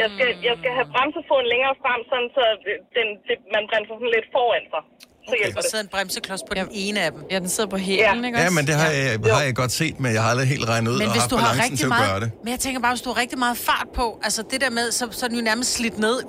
[0.00, 3.94] Jeg skal, jeg skal have bremsefoden længere frem, sådan så øh, den, det, man bremser
[3.98, 4.82] sådan lidt foran sig.
[5.28, 5.70] Så hjælper Der det.
[5.70, 7.20] sidder en bremseklods på den ene af dem.
[7.30, 10.00] Ja, den sidder på hælen, ikke Ja, men det har, jeg, har jeg godt set,
[10.00, 11.78] men jeg har aldrig helt regnet ud Men og hvis haft du har balancen rigtig
[11.78, 12.22] til at gøre meget...
[12.22, 12.30] det.
[12.44, 14.90] Men jeg tænker bare, hvis du har rigtig meget fart på, altså det der med,
[14.92, 16.22] så, så er den jo nærmest slidt ned,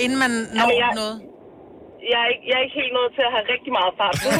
[0.00, 1.20] inden man når Jamen, jeg- noget.
[2.12, 4.28] Jeg er, ikke, jeg er ikke helt nået til at have rigtig meget fart på.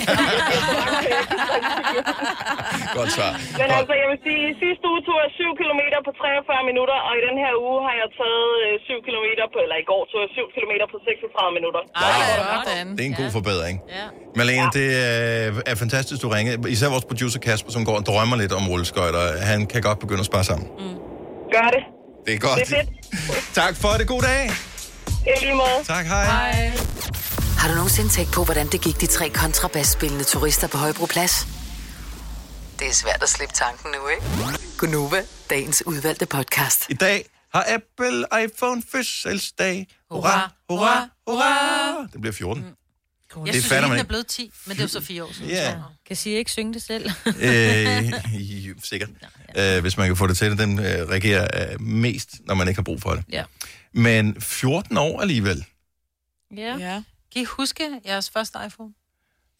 [2.99, 3.33] Godt svar.
[3.61, 6.97] Men altså, jeg vil sige, i sidste uge tog jeg 7 km på 43 minutter,
[7.07, 10.03] og i den her uge har jeg taget øh, 7 km på, eller i går
[10.11, 11.83] tog jeg 7 km på 36 minutter.
[12.97, 13.77] Det er en god forbedring.
[13.99, 14.07] Ja.
[14.41, 16.53] Malene, det er, er fantastisk, du ringer.
[16.75, 19.23] Især vores producer Kasper, som går og drømmer lidt om rulleskøjter.
[19.51, 20.67] Han kan godt begynde at spare sammen.
[21.55, 21.83] Gør det.
[22.27, 22.59] Det er godt.
[22.59, 22.89] Det er fedt.
[23.61, 24.05] tak for det.
[24.15, 24.43] God dag.
[25.31, 25.79] I lige måde.
[25.95, 26.25] Tak, hej.
[26.25, 26.94] hej.
[27.65, 31.47] Har du nogensinde tænkt på, hvordan det gik de tre kontrabasspillende turister på Højbroplads?
[32.79, 34.23] Det er svært at slippe tanken nu, ikke?
[34.79, 36.87] Gunova, dagens udvalgte podcast.
[36.91, 39.87] I dag har Apple iPhone fødselsdag.
[40.11, 42.07] Hurra, hurra, hurra.
[42.13, 42.63] Det bliver 14.
[42.65, 42.75] Jeg
[43.47, 45.33] Det synes, fatter at man er blevet 10, men det er jo så fire år
[45.33, 45.51] siden.
[45.51, 45.71] Ja.
[45.73, 47.11] så- Kan sige ikke synge det selv?
[47.41, 48.13] øh,
[48.69, 49.11] jo, sikkert.
[49.59, 50.59] Øh, hvis man kan få det til det.
[50.59, 53.25] Den øh, reagerer øh, mest, når man ikke har brug for det.
[53.33, 53.45] Ja.
[53.93, 55.65] Men 14 år alligevel.
[56.57, 56.77] Ja.
[56.79, 57.03] ja.
[57.35, 58.93] Kan I huske jeres første iPhone?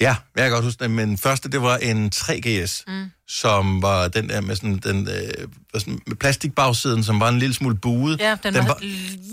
[0.01, 0.91] Ja, jeg kan godt huske det.
[0.91, 3.11] Men første, det var en 3GS, mm.
[3.29, 7.39] som var den der med sådan, den, øh, var sådan, med plastikbagsiden, som var en
[7.39, 8.21] lille smule buet.
[8.21, 8.79] Ja, den, den var, var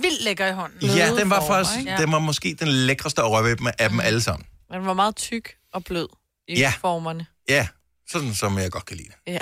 [0.01, 0.89] vildt lækker i hånden.
[0.89, 1.97] Ja, den var faktisk, ikke?
[1.97, 4.45] den var måske den lækreste at røre ved dem af dem alle sammen.
[4.71, 6.07] Den var meget tyk og blød
[6.47, 6.73] i Ja.
[6.81, 7.25] formerne.
[7.49, 7.67] Ja,
[8.11, 9.09] sådan som jeg godt kan lide.
[9.27, 9.39] Ja.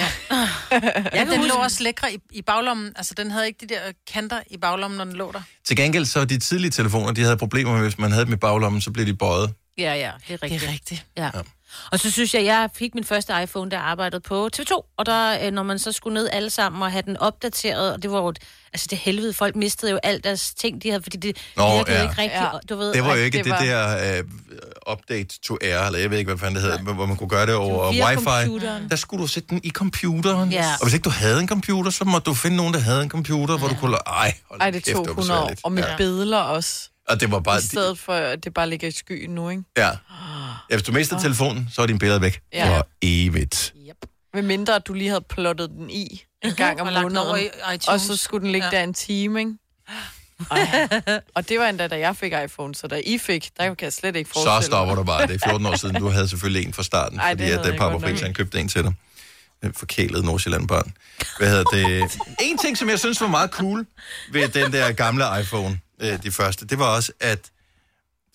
[1.13, 2.91] ja, den lå også lækre i, i baglommen.
[2.95, 3.79] Altså, den havde ikke de der
[4.13, 5.41] kanter i baglommen, når den lå der.
[5.65, 8.37] Til gengæld så de tidlige telefoner, de havde problemer med, hvis man havde dem i
[8.37, 9.53] baglommen, så blev de bøjet.
[9.77, 10.61] Ja, ja, det er rigtigt.
[10.61, 11.05] Det er rigtigt.
[11.17, 11.29] Ja.
[11.91, 15.45] Og så synes jeg, jeg fik min første iPhone, der arbejdede på TV2, og der,
[15.45, 18.17] øh, når man så skulle ned alle sammen og have den opdateret, og det var
[18.17, 18.39] jo, et-
[18.73, 21.95] altså det helvede, folk mistede jo alt deres ting, de havde, fordi det Nå, virkede
[21.97, 22.01] ja.
[22.03, 22.49] ikke rigtigt, Ja.
[22.69, 22.93] du ved.
[22.93, 24.25] Det var jo ikke det, var- der uh,
[24.91, 27.45] update to air, eller jeg ved ikke, hvad fanden det hedder, hvor man kunne gøre
[27.45, 28.23] det over wifi.
[28.25, 28.89] computeren.
[28.89, 30.51] Der skulle du sætte den i computeren.
[30.51, 30.65] Ja.
[30.79, 33.09] Og hvis ikke du havde en computer, så måtte du finde nogen, der havde en
[33.09, 33.97] computer, hvor du kunne...
[34.07, 35.51] Ej, hold Ej, det kæft, tog var 100 år.
[35.63, 35.97] Og med ja.
[35.97, 36.89] billeder også.
[37.07, 37.57] Og det var bare...
[37.59, 39.63] I stedet for, at det bare ligger i skyen nu, ikke?
[39.77, 39.87] Ja.
[39.87, 39.93] ja.
[40.69, 42.77] Hvis du mister telefonen, så er dine billeder væk Ja.
[42.77, 43.73] for evigt.
[43.89, 43.95] Yep.
[44.33, 47.49] Med mindre, at du lige havde plottet den i en gang om Og måneden.
[47.87, 48.73] Og så skulle den ligge Ja.
[48.75, 48.77] ja.
[48.77, 49.51] der en time, ikke?
[50.51, 50.89] Ej.
[51.35, 53.93] Og det var endda, da jeg fik iPhone, så da I fik, der kan jeg
[53.93, 54.97] slet ikke forestille Så stopper mig.
[54.97, 55.27] du bare.
[55.27, 55.95] Det er 14 år siden.
[55.95, 58.67] Du havde selvfølgelig en fra starten, Ej, fordi at uh, Papa Friis, han købte en
[58.67, 58.93] til dig.
[59.63, 60.93] En forkælet Nordsjælland-barn.
[61.37, 62.17] Hvad hedder det?
[62.41, 63.85] En ting, som jeg synes var meget cool
[64.31, 67.41] ved den der gamle iPhone, øh, de første, det var også, at...
[67.41, 67.51] Det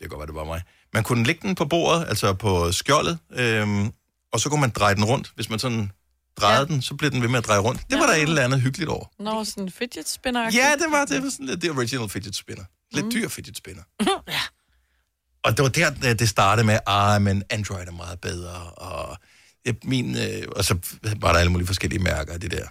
[0.00, 0.62] kan godt være, det var mig.
[0.94, 3.92] Man kunne lægge den på bordet, altså på skjoldet, øhm,
[4.32, 5.32] og så kunne man dreje den rundt.
[5.34, 5.90] Hvis man sådan
[6.40, 6.74] drejede ja.
[6.74, 7.80] den, så blev den ved med at dreje rundt.
[7.90, 9.06] Det var der et eller andet hyggeligt over.
[9.18, 11.22] Nå, sådan en fidget spinner Ja, det var det.
[11.22, 12.64] Var sådan lidt det original fidget spinner.
[12.92, 13.82] Lidt dyr fidget spinner.
[15.44, 19.16] Og det var der, det- det startede med, ah, men Android er meget bedre, og,
[19.66, 20.78] ja, min, øh, og så
[21.16, 22.66] var der alle mulige forskellige mærker af det der.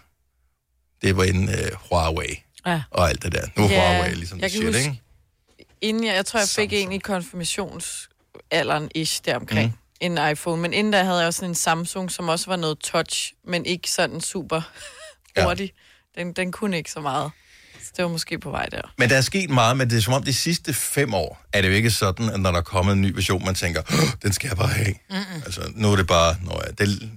[1.02, 2.84] Det var en øh, Huawei Ja.
[2.92, 3.48] og alt det der.
[3.58, 5.02] Nu er Ja, Huawei ligesom jeg det shit, huske- ikke?
[5.82, 9.68] Inden jeg, jeg tror, jeg fik en i konfirmationsalderen ish deromkring.
[9.72, 9.78] Mm.
[10.06, 10.62] En iPhone.
[10.62, 13.92] Men inden der havde jeg også en Samsung, som også var noget touch, men ikke
[13.92, 14.62] sådan super
[15.38, 15.46] Ja.
[15.46, 15.72] hurtig.
[16.18, 17.32] Den, den kunne ikke så meget.
[17.84, 18.82] Så det var måske på vej der.
[18.98, 21.62] Men der er sket meget, men det er som om de sidste fem år, er
[21.62, 24.10] det jo ikke sådan, at når der er kommet en ny version, man tænker, "Åh,
[24.24, 24.94] den skal jeg bare have.
[25.10, 25.42] Mm-mm.
[25.46, 27.12] Altså, nu er det bare, nå ja, det,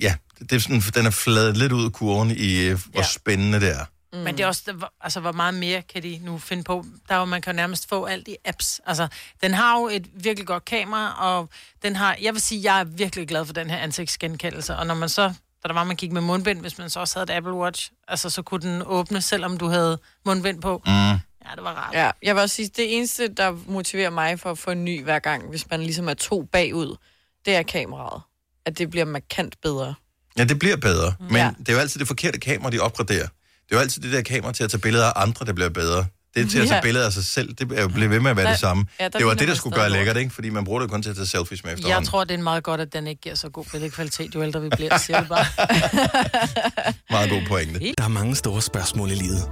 [0.00, 3.06] ja, det er sådan, den er fladet lidt ud af kurven i, øh, hvor Ja.
[3.06, 3.84] spændende det er.
[4.12, 4.18] Mm.
[4.18, 6.84] Men det er også, det var- altså, hvor meget mere kan de nu finde på?
[7.08, 8.80] Der er jo, man kan jo nærmest få alt i apps.
[8.86, 9.08] Altså,
[9.42, 11.48] den har jo et virkelig godt kamera, og
[11.82, 14.94] den har, jeg vil sige, jeg er virkelig glad for den her ansigtsgenkendelse, og når
[14.94, 15.22] man så,
[15.62, 17.90] da der var, man gik med mundbind, hvis man så også havde et Apple Watch,
[18.08, 20.82] altså, så kunne den åbne, selvom du havde mundbind på.
[20.86, 20.92] Mm.
[20.92, 21.94] Ja, det var rart.
[21.94, 25.02] Ja, jeg vil også sige, det eneste, der motiverer mig for at få en ny
[25.04, 26.96] hver gang, hvis man ligesom er to bagud,
[27.44, 28.22] det er kameraet.
[28.64, 29.94] At det bliver markant bedre.
[30.38, 31.50] Ja, det bliver bedre, men ja.
[31.58, 33.28] det er jo altid det forkerte kamera, de opgraderer.
[33.68, 35.68] Det er jo altid det der kamera til at tage billeder af andre, der bliver
[35.70, 36.04] bedre.
[36.34, 36.82] Det til at tage Ja.
[36.82, 38.84] billeder af sig selv, det er jo blevet ved med at være Der- det samme.
[39.00, 40.30] ja, der det var det, der skulle gøre lækkert, ikke?
[40.34, 42.08] Fordi man bruger det kun til at tage selfies med Jeg efterhånden.
[42.10, 44.68] tror, det er meget godt, at den ikke giver så god billedkvalitet, jo ældre vi
[44.76, 45.44] bliver, siger jeg bare.
[47.10, 47.80] Meget god pointe.
[47.98, 49.42] Der er mange store spørgsmål i livet.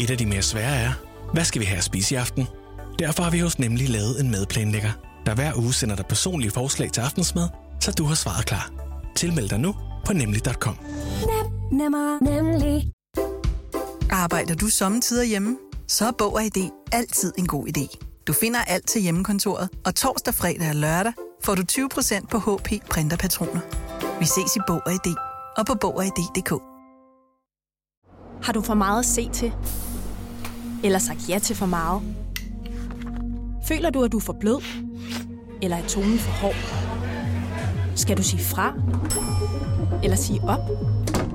[0.00, 0.92] Et af de mere svære er,
[1.32, 2.46] hvad skal vi have at spise i aften?
[2.98, 4.92] Derfor har vi hos Nemlig lavet en madplanlægger,
[5.26, 7.48] der hver uge sender dig personlige forslag til aftensmad,
[7.80, 8.70] så du har svaret klar.
[9.16, 9.74] Tilmeld dig nu
[10.06, 10.78] på nemlig.com.
[11.72, 12.90] Nemmer, nemlig.
[14.14, 15.56] Arbejder du sommetider hjemme?
[15.88, 17.98] Så er Bog og ID altid en god idé.
[18.26, 21.12] Du finder alt til hjemmekontoret, og torsdag, fredag og lørdag
[21.44, 23.60] får du 20% på HP printerpatroner.
[24.18, 25.14] Vi ses i Bog og ID
[25.56, 26.50] og på Bog og ID.dk.
[28.42, 29.52] Har du for meget at se til?
[30.84, 32.02] Eller sagt ja til for meget?
[33.68, 34.62] Føler du, at du er for blød?
[35.62, 36.56] Eller er tonen for hård?
[37.96, 38.74] Skal du sige fra?
[40.02, 40.60] Eller sige op?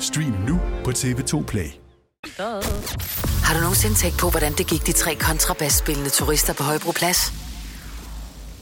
[0.00, 1.70] Stream nu på TV2 Play.
[3.44, 7.32] Har du nogensinde tænkt på, hvordan det gik de tre kontrabasspillende turister på Højbroplads?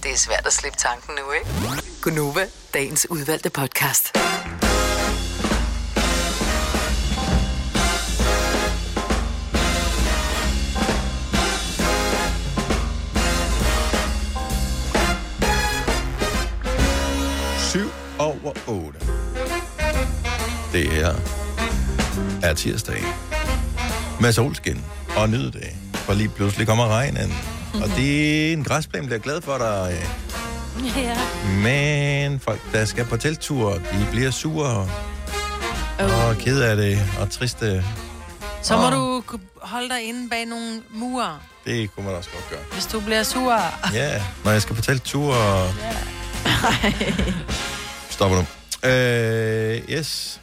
[0.02, 1.82] Det er svært at slippe tanken nu, ikke?
[2.02, 4.16] Gunova, dagens udvalgte podcast.
[20.76, 21.14] Det her
[22.42, 23.04] er tirsdag.
[24.20, 24.84] Med solskin
[25.16, 25.68] og nyde det.
[25.94, 27.34] For lige pludselig kommer regnen.
[27.74, 29.96] Og det er en græsplæne, bliver glad for dig.
[30.96, 31.16] Ja.
[31.48, 34.88] Men folk, der skal på telttur, de bliver sure.
[35.98, 37.84] Og ked af det, og triste.
[38.62, 39.22] Så må Og du
[39.62, 42.60] holde dig inde bag nogle mure, Det kunne man også godt gøre.
[42.72, 43.60] hvis du bliver sur.
[43.92, 45.70] Ja, når jeg skal på telttur, og...
[48.10, 48.44] Stopper nu.
[48.90, 50.40] Øh, yes.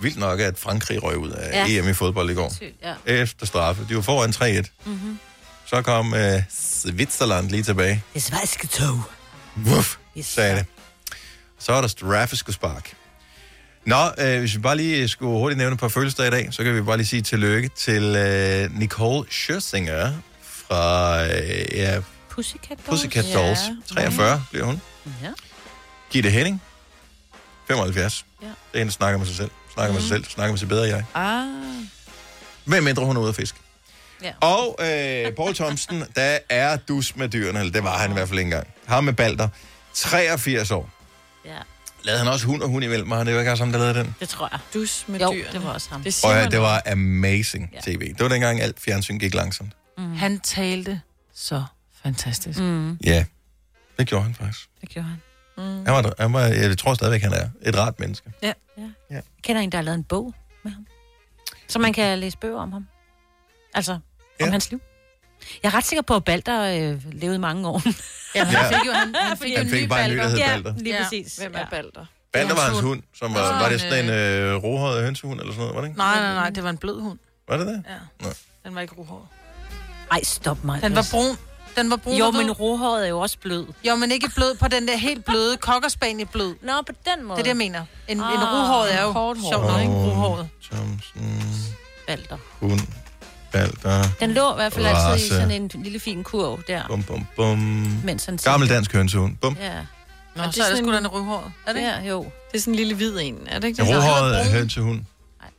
[0.00, 1.78] Vildt nok, at Frankrig røg ud af Ja.
[1.78, 2.52] EM i fodbold i går.
[2.54, 2.94] Sygt, ja.
[3.22, 3.86] Efter straffe.
[3.88, 4.30] De var foran
[4.64, 4.70] 3-1.
[4.84, 5.18] Mm-hmm.
[5.66, 6.42] Så kom øh,
[6.80, 8.02] Switzerland lige tilbage.
[8.14, 9.02] Det svenske tog.
[9.66, 10.26] Wuff, Yes.
[10.26, 10.66] sagde det.
[11.58, 12.92] Så er der straffeske spark.
[13.86, 16.64] Nå, øh, hvis vi bare lige skulle hurtigt nævne et par fødselsdage i dag, så
[16.64, 21.30] kan vi bare lige sige tillykke til øh, Nicole Scherzinger fra øh,
[21.74, 22.82] ja, Pussycat Dolls.
[22.88, 23.60] Pussycat Dolls.
[23.96, 24.02] Ja.
[24.02, 24.80] 43 bliver hun.
[25.22, 25.28] Ja.
[26.10, 26.62] Gitte Henning,
[27.68, 28.24] 75.
[28.42, 28.46] Ja.
[28.46, 29.50] Det er hende, der snakker med sig selv.
[29.78, 31.04] Snakker med sig selv, snakker med sig bedre jeg.
[31.14, 31.46] Ah.
[32.64, 33.54] Hvem mindre hun er ude at fisk.
[34.22, 34.32] Ja.
[34.40, 38.28] Og øh, Paul Thomsen, der er dus med dyrene, eller det var han i hvert
[38.28, 38.66] fald engang.
[38.86, 39.48] Ham med Balder,
[39.94, 40.90] 83 år.
[41.44, 41.50] Ja.
[42.02, 43.10] Lavede han også hund og hund imellem?
[43.10, 44.14] Var det jo ikke også ham, der lavede den?
[44.20, 44.60] Det tror jeg.
[44.74, 45.52] Dus med jo, dyrene.
[45.52, 46.02] det var også ham.
[46.02, 48.08] Det Og ja, det var amazing tv.
[48.08, 49.72] Det var dengang alt fjernsyn gik langsomt.
[49.98, 50.16] Mm.
[50.16, 51.00] Han talte
[51.34, 51.64] så
[52.02, 52.58] fantastisk.
[52.58, 52.98] Mm.
[53.04, 53.24] Ja,
[53.98, 54.68] det gjorde han faktisk.
[54.80, 55.20] Det gjorde han.
[55.58, 55.64] Mm.
[55.86, 58.32] Han var, han var, jeg tror stadigvæk, han er et rart menneske.
[58.42, 58.52] Ja.
[58.78, 58.82] ja.
[58.82, 59.14] Ja.
[59.14, 60.34] Jeg kender en, der har lavet en bog
[60.64, 60.86] med ham.
[61.68, 62.86] Så man kan læse bøger om ham.
[63.74, 64.00] Altså, om
[64.40, 64.50] Ja.
[64.50, 64.80] hans liv.
[65.62, 67.82] Jeg er ret sikker på, at Balder øh, levede mange år.
[68.34, 68.68] Ja, han Ja.
[68.78, 70.38] fik jo, han, han fik jo Han en fik ny bare en ny, der hed
[70.38, 70.74] Ja, Balder.
[70.78, 71.02] lige Ja.
[71.02, 71.36] præcis.
[71.36, 72.04] Hvem er Balder?
[72.32, 73.02] Balder var hans hund.
[73.14, 75.80] som var, så var det en, sådan en øh, rohåret hønsehund eller sådan noget, var
[75.80, 75.98] det ikke?
[75.98, 77.18] Nej, nej, nej, det var en blød hund.
[77.48, 77.84] Var det det?
[77.88, 78.26] Ja.
[78.26, 78.28] Nå.
[78.64, 79.26] Den var ikke rohåret.
[80.10, 80.82] Ej, stop mig.
[80.82, 81.36] Den var brun.
[81.76, 83.66] Den var brun Jo, men rohåret er jo også blød.
[83.88, 86.54] Jo, men ikke blød på den der helt bløde kokkerspanie blød.
[86.62, 87.36] Nå, på den måde.
[87.36, 87.80] Det er det, jeg mener.
[88.08, 89.12] En, Ah, en ruhåret er jo
[89.50, 89.92] sjovt nok, ikke?
[89.92, 90.48] Ruhåret.
[90.72, 91.44] Thomsen,
[92.06, 92.36] Balder.
[92.60, 92.80] hund,
[93.52, 96.82] Balder, Den lå i hvert fald altid i sådan en lille fin kurv der.
[96.88, 97.58] bum, bum, bum.
[98.04, 99.36] Mens han Gammel dansk hønsehund.
[99.36, 99.56] Bum.
[99.60, 99.70] Ja.
[100.36, 101.52] Nå, det så er det sgu en- da en ruhåret.
[101.66, 101.90] Er det ikke?
[101.90, 102.22] Ja, jo.
[102.22, 103.96] Det er sådan en lille hvid en, er det ikke En det?
[103.96, 105.00] rohåret hønsehund.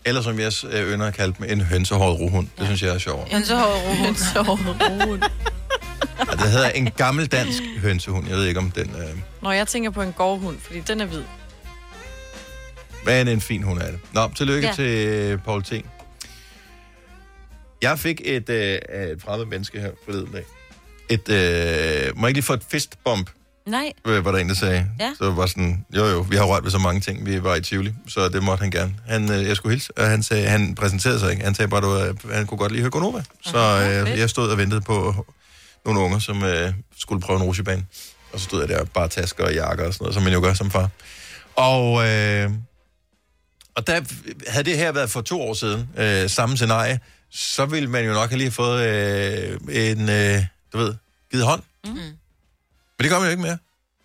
[0.05, 2.47] Eller som jeg øh, ynder at kalde dem, en hønsehåret rohund.
[2.57, 3.31] Det synes jeg er sjovt.
[3.33, 3.97] Hønsehåret ruhåret.
[3.97, 4.81] Hønsehåret.
[4.81, 5.19] Og
[6.43, 8.27] det hedder en gammel dansk hønsehund.
[8.27, 8.89] Jeg ved ikke om den...
[8.89, 9.17] Øh...
[9.41, 11.23] Når jeg tænker på en gårdhund, fordi den er hvid.
[13.05, 13.99] Men en fin hund er det.
[14.13, 14.73] Nå, tillykke ja.
[14.73, 15.73] Til øh, Paul T.
[17.81, 20.43] Jeg fik et, øh, et fremmed menneske her forleden dag.
[21.09, 23.29] Et, øh, må jeg ikke lige få et fistbump,
[23.67, 23.93] Nej.
[24.07, 24.85] øh, var der en, der sagde.
[24.99, 25.13] Ja.
[25.17, 27.25] Så var sådan, jo jo, vi har rørt ved så mange ting.
[27.25, 28.95] Vi var i Tivoli, så det måtte han gerne.
[29.07, 31.43] Han, øh, jeg skulle hilse, og han, sagde, han præsenterede sig ikke.
[31.43, 33.23] Han sagde bare, at var- han kunne godt lide høre Gonova.
[33.41, 35.25] Så øh, jeg stod og ventede på
[35.85, 37.85] nogle unger, som øh, skulle prøve en rutsjebane.
[38.33, 40.39] Og så stod jeg der bare tasker og jakker og sådan noget, som man jo
[40.39, 40.89] gør som far.
[41.55, 42.51] Og, øh,
[43.75, 44.01] og der
[44.47, 46.99] havde det her været for to år siden, øh, samme scenarie,
[47.29, 50.95] så ville man jo nok have lige fået øh, en, øh, du ved,
[51.31, 51.63] givet hånd.
[51.85, 51.91] Mm.
[51.93, 52.17] Men
[52.99, 53.57] det gør man jo ikke mere.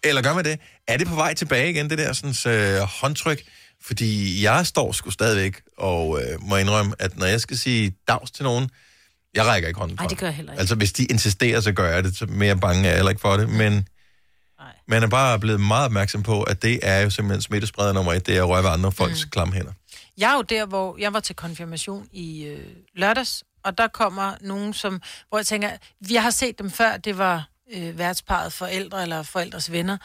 [0.05, 0.59] Eller gør man det?
[0.87, 3.43] Er det på vej tilbage igen, det der sådan, øh, håndtryk?
[3.87, 8.31] Fordi jeg står sgu stadigvæk og øh, må indrømme, at når jeg skal sige dags
[8.31, 8.71] til nogen,
[9.35, 9.97] jeg rækker ikke hånden.
[10.01, 10.61] Nej, det gør jeg heller ikke.
[10.61, 12.17] Altså, hvis de insisterer, så gør jeg det.
[12.17, 13.49] Så mere bange er jeg heller ikke for det.
[13.49, 13.89] Men
[14.87, 18.27] man er bare blevet meget opmærksom på, at det er jo simpelthen smittespreder nummer et.
[18.27, 19.31] Det er at røre ved andre folks mm.
[19.31, 19.73] klamme hænder.
[20.19, 22.67] Jeg er jo der, hvor jeg var til konfirmation i øh,
[22.97, 25.71] lørdags, og der kommer nogen, som, hvor jeg tænker,
[26.11, 29.97] jeg har set dem før, det var øh, værtsparet forældre eller forældres venner,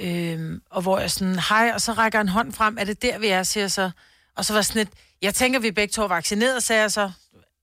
[0.00, 3.18] øh, og hvor jeg sådan, hej, og så rækker en hånd frem, er det der,
[3.18, 3.90] vi er, siger så.
[4.36, 4.88] Og så var sådan et,
[5.22, 7.10] jeg tænker, vi er begge to er vaccineret, sagde jeg så.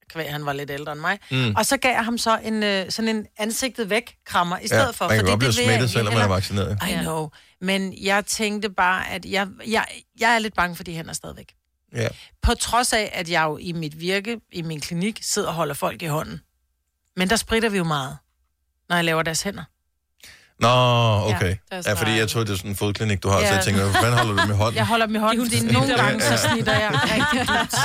[0.10, 1.20] Kvæg, han var lidt ældre end mig.
[1.32, 1.56] Mm.
[1.56, 4.96] Og så gav jeg ham så en, øh, sådan en ansigtet væk krammer i stedet
[4.96, 5.08] for.
[5.08, 6.78] man kan godt blive smittet, selvom man er vaccineret.
[6.90, 7.30] I know.
[7.62, 9.86] Men jeg tænkte bare, at jeg, jeg,
[10.20, 11.54] jeg er lidt bange for de hænder stadigvæk.
[11.96, 12.08] Ja.
[12.42, 15.74] På trods af, at jeg jo i mit virke, i min klinik, sidder og holder
[15.74, 16.42] folk i hånden.
[17.16, 18.18] Men der spritter vi jo meget,
[18.90, 19.64] når jeg laver deres hænder.
[20.64, 21.56] Nå, okay.
[21.72, 23.48] Ja, Ja, er fordi jeg tror, det er sådan en fodklinik, du har, ja.
[23.48, 24.76] så jeg tænker, hvordan holder du med hånden?
[24.78, 27.76] Jeg holder i hånden, fordi nogle gange så snitter jeg rigtig dybt.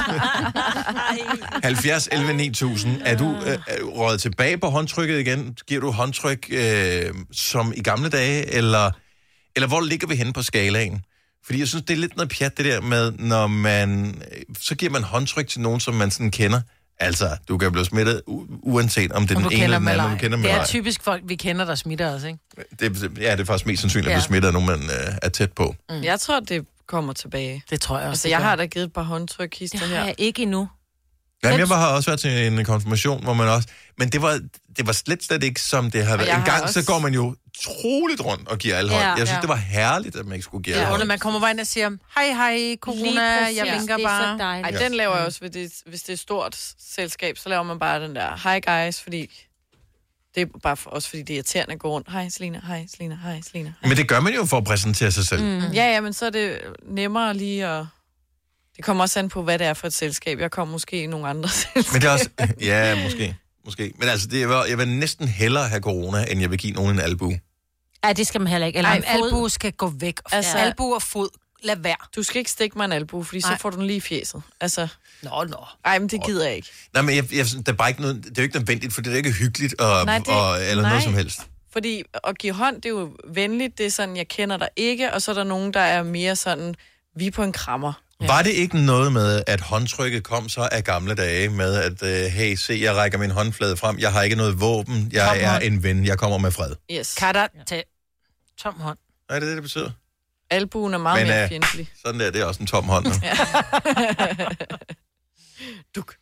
[1.65, 3.01] 70 11 9000.
[3.05, 5.57] Er du øh, du røget tilbage på håndtrykket igen?
[5.67, 8.91] Giver du håndtryk øh, som i gamle dage, eller,
[9.57, 11.03] eller hvor ligger vi henne på skalaen?
[11.47, 14.23] Fordi jeg synes, det er lidt noget pjat, det der med, når man...
[14.33, 16.61] øh, Så giver man håndtryk til nogen, som man sådan kender.
[17.01, 18.23] Altså, du kan blive smittet,
[18.63, 20.65] uanset om det er den ene kender eller den anden, du kender dem Det er
[20.65, 22.39] typisk folk, vi kender, der smitter os, ikke?
[22.81, 25.29] Det, ja, det er faktisk mest sandsynligt, at blive smittet af nogen, man øh, er
[25.29, 25.75] tæt på.
[25.91, 26.03] Mm.
[26.03, 27.63] Jeg tror, det kommer tilbage.
[27.71, 28.11] Det tror jeg også.
[28.11, 29.99] Altså, det jeg har da givet et par håndtryk hister Det her.
[29.99, 30.69] har jeg ikke endnu.
[31.45, 33.69] Jamen, jeg var- har også været til en konfirmation, hvor man også...
[33.99, 34.41] Men det var,
[34.77, 36.35] det var slet, slet ikke, som det har været.
[36.39, 39.03] En gang, også- så går man jo troligt rundt og giver alle hånd.
[39.03, 39.09] Ja.
[39.09, 39.41] Jeg synes, Ja.
[39.41, 41.01] det var herligt, at man ikke skulle give alle Ja, hånd.
[41.03, 43.23] og man kommer bare ind og siger, hej, hej, corona,
[43.57, 44.61] jeg vinker er bare.
[44.63, 47.63] Ej, den laver jeg også, hvis det, hvis det er et stort selskab, så laver
[47.63, 49.31] man bare den der, hi guys, fordi
[50.35, 52.11] det er bare for, også fordi det er irriterende at gå rundt.
[52.13, 53.73] Hej Selina, hej Selina, hej Selina.
[53.83, 55.43] Men det gør man jo for at præsentere sig selv.
[55.45, 55.59] Mm.
[55.59, 56.59] Ja, ja, men så er det
[56.89, 57.85] nemmere lige at...
[58.79, 60.41] Det kommer også an på, hvad det er for et selskab.
[60.41, 61.93] Jeg kommer måske i nogle andre selskaber.
[61.93, 62.29] Men det er også...
[62.61, 63.37] Ja, måske.
[63.65, 63.93] måske.
[63.99, 66.91] Men altså, det var, jeg vil næsten hellere have corona, end jeg vil give nogen
[66.95, 67.33] en albu.
[68.05, 68.77] Ja, det skal man heller ikke.
[68.77, 70.19] Eller Ej, en albu skal gå væk.
[70.33, 71.29] Altså- Altså, albu og fod,
[71.63, 71.97] lad være.
[72.17, 73.59] Du skal ikke stikke mig en albu, fordi så Nej.
[73.59, 74.43] får du den lige i fjeset.
[74.61, 74.89] Altså...
[75.23, 75.65] Nå, nå.
[75.85, 76.69] Ej, men det gider jeg ikke.
[76.95, 79.01] Nej, men jeg, jeg, det er bare ikke noget, det er jo ikke nødvendigt, for
[79.03, 80.91] det er ikke hyggeligt og, Nej, det- og, eller nej.
[80.91, 81.41] noget som helst.
[81.73, 83.79] Fordi at give hånd, det er jo venligt.
[83.79, 85.13] Det er sådan, jeg kender dig ikke.
[85.15, 86.75] Og så er der nogen, der er mere sådan,
[87.17, 87.93] vi er på en krammer.
[88.21, 88.27] Ja.
[88.27, 92.33] Var det ikke noget med, at håndtrykket kom så af gamle dage med, at uh,
[92.33, 95.51] hey, se, jeg rækker min håndflade frem, jeg har ikke noget våben, jeg Tom er
[95.51, 95.63] hånd.
[95.65, 96.75] en ven, jeg kommer med fred.
[96.93, 97.15] Yes.
[97.15, 97.83] Katter til
[98.59, 98.99] tom hånd.
[99.31, 99.91] Er det det, det betyder?
[100.51, 101.89] Albuen er meget Men, mere øh, fjendtlig.
[102.05, 103.05] Sådan der, det er også en tom hånd.
[103.05, 103.13] nu.
[105.97, 106.15] Duk.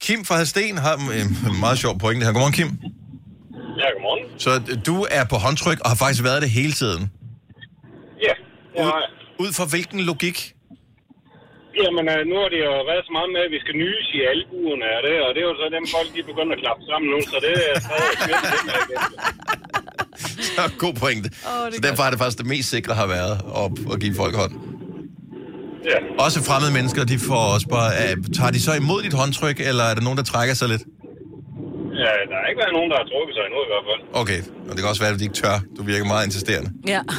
[0.00, 2.32] Kim fra Hadsten har en meget sjov pointe her.
[2.32, 2.66] Godmorgen, Kim.
[2.66, 4.40] Ja, godmorgen.
[4.40, 7.10] Så øh, du er på håndtryk og har faktisk været det hele tiden.
[8.22, 8.32] Ja,
[8.84, 8.92] ud,
[9.38, 10.54] ud fra hvilken logik?
[11.84, 14.20] Jamen, øh, nu har det jo været så meget med, at vi skal nys i
[14.32, 17.08] albuerne af det, og det er jo så dem folk, de begynder at klappe sammen
[17.14, 18.14] nu, så det er stadig.
[20.56, 21.28] Så god pointe.
[21.50, 24.34] Oh, så derfor er det faktisk det mest sikre har været at, at give folk
[24.42, 24.54] hånd.
[25.90, 25.98] Ja.
[26.24, 27.90] Også fremmede mennesker, de får også bare...
[28.04, 30.84] Uh, tager de så imod dit håndtryk, eller er der nogen, der trækker sig lidt?
[32.04, 34.00] Ja, der har ikke været nogen, der har trukket sig endnu i hvert fald.
[34.22, 35.56] Okay, og det kan også være, at de ikke tør.
[35.76, 36.70] Du virker meget insisterende.
[36.94, 37.00] Ja.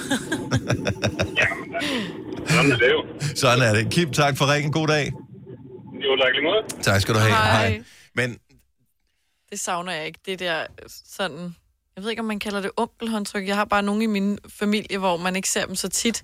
[2.51, 3.05] Sådan er det jo.
[3.35, 3.91] Sådan er det.
[3.91, 4.71] Kim, tak for ringen.
[4.71, 5.11] God dag.
[5.93, 6.83] Jo, tak lige måde.
[6.83, 7.31] Tak skal du have.
[7.33, 7.83] Hej.
[8.15, 8.39] Men
[9.49, 10.19] Det savner jeg ikke.
[10.25, 10.65] Det der
[11.05, 11.55] sådan...
[11.95, 13.47] Jeg ved ikke, om man kalder det onkelhåndtryk.
[13.47, 16.23] Jeg har bare nogen i min familie, hvor man ikke ser dem så tit.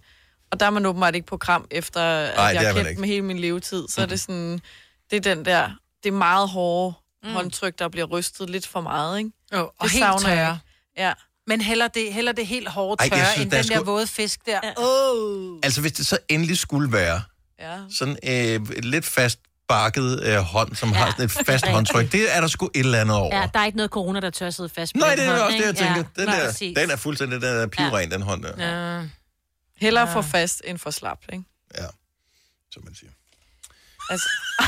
[0.51, 3.03] Og der er man åbenbart ikke på kram, efter at Nej, jeg har kendt dem
[3.03, 3.88] hele min levetid.
[3.88, 4.59] Så er det sådan...
[5.11, 5.69] Det er den der...
[6.03, 7.30] Det er meget hårde mm.
[7.30, 9.32] håndtryk, der bliver rystet lidt for meget, ikke?
[9.53, 10.57] Jo, og det helt savner jeg.
[10.97, 11.13] Ja.
[11.47, 13.61] Men heller det, heller det helt hårde Ej, tørre, jeg Ej, synes, end der er
[13.61, 14.59] den der sgu- våde fisk der.
[14.77, 15.59] Oh.
[15.63, 17.21] altså, hvis det så endelig skulle være
[17.59, 17.77] Ja.
[17.97, 20.95] sådan øh, et lidt fast bakket øh, hånd, som ja.
[20.95, 23.35] har sådan et fast håndtryk, det er der sgu et eller andet over.
[23.39, 25.39] Ja, der er ikke noget corona, der tør sidde fast på Nej, det er hånd,
[25.41, 25.95] også det, jeg tænker.
[25.95, 26.27] Ja, Den,
[26.75, 28.97] der, den er fuldstændig den er pivren, den hånd der.
[28.97, 29.03] Ja.
[29.77, 31.43] Hellere for fast end for slap, ikke?
[31.77, 31.85] Ja,
[32.71, 33.11] som man siger.
[34.09, 34.29] Altså,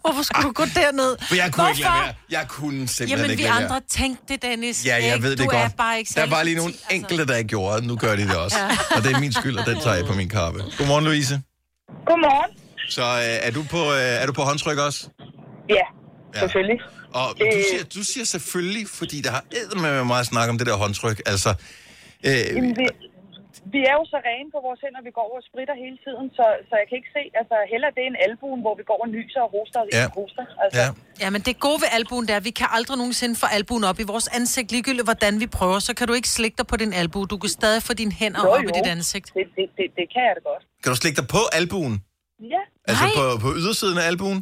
[0.00, 1.16] Hvorfor skulle du gå derned?
[1.28, 2.14] For jeg kunne ikke lade være.
[2.30, 3.64] Jeg kunne simpelthen Jamen, ikke vi lade være.
[3.64, 4.86] andre tænkte det, Dennis.
[4.86, 5.54] Ja, jeg ved det du godt.
[5.54, 7.84] er bare ikke der var lige nogle subtil, enkelte, der ikke gjorde det.
[7.86, 8.58] Nu gør de det også.
[8.58, 8.68] Ja.
[8.96, 10.62] Og det er min skyld, og den tager jeg på min kappe.
[10.78, 11.42] Godmorgen, Louise.
[12.06, 12.50] Godmorgen.
[12.88, 15.08] Så øh, er, du på, øh, er du på håndtryk også?
[15.68, 15.74] Ja,
[16.38, 16.80] selvfølgelig.
[17.14, 19.42] Og du siger, du siger selvfølgelig, fordi der har
[19.82, 21.22] med meget snak om det der håndtryk.
[21.26, 21.54] Altså,
[22.24, 22.86] øh, Jamen, vi,
[23.74, 26.44] vi er jo så rene på vores hænder, vi går og spritter hele tiden, så,
[26.68, 29.08] så jeg kan ikke se, altså heller det er en albuen, hvor vi går og
[29.16, 30.04] nyser og hoster og Ja.
[30.18, 30.44] hoster.
[30.62, 30.88] Altså, ja.
[31.22, 33.84] Ja, men det gode ved albuen, det er, at vi kan aldrig nogensinde få albuen
[33.90, 34.68] op i vores ansigt.
[34.74, 37.26] Ligegyldigt hvordan vi prøver, så kan du ikke slikke dig på din albue.
[37.32, 38.74] Du kan stadig få dine hænder Jo, op i jo.
[38.78, 39.26] dit ansigt.
[39.38, 40.62] Det, det, det, det kan jeg da godt.
[40.82, 41.94] kan du slikke dig på albuen?
[42.54, 42.62] Ja.
[42.90, 44.38] Altså på, på ydersiden af albuen?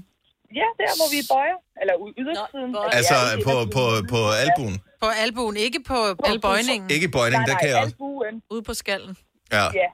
[0.60, 2.70] Ja, der hvor vi bøjer, eller ud ydersiden.
[2.98, 3.82] Altså på, på,
[4.12, 4.74] på albuen?
[5.04, 6.90] På albuen, ikke på, på bøjningen.
[6.96, 7.94] Ikke bøjning, der kan jeg også.
[7.94, 8.34] albuen.
[8.54, 9.16] Ude på skallen.
[9.52, 9.64] Ja.
[9.80, 9.88] Ja.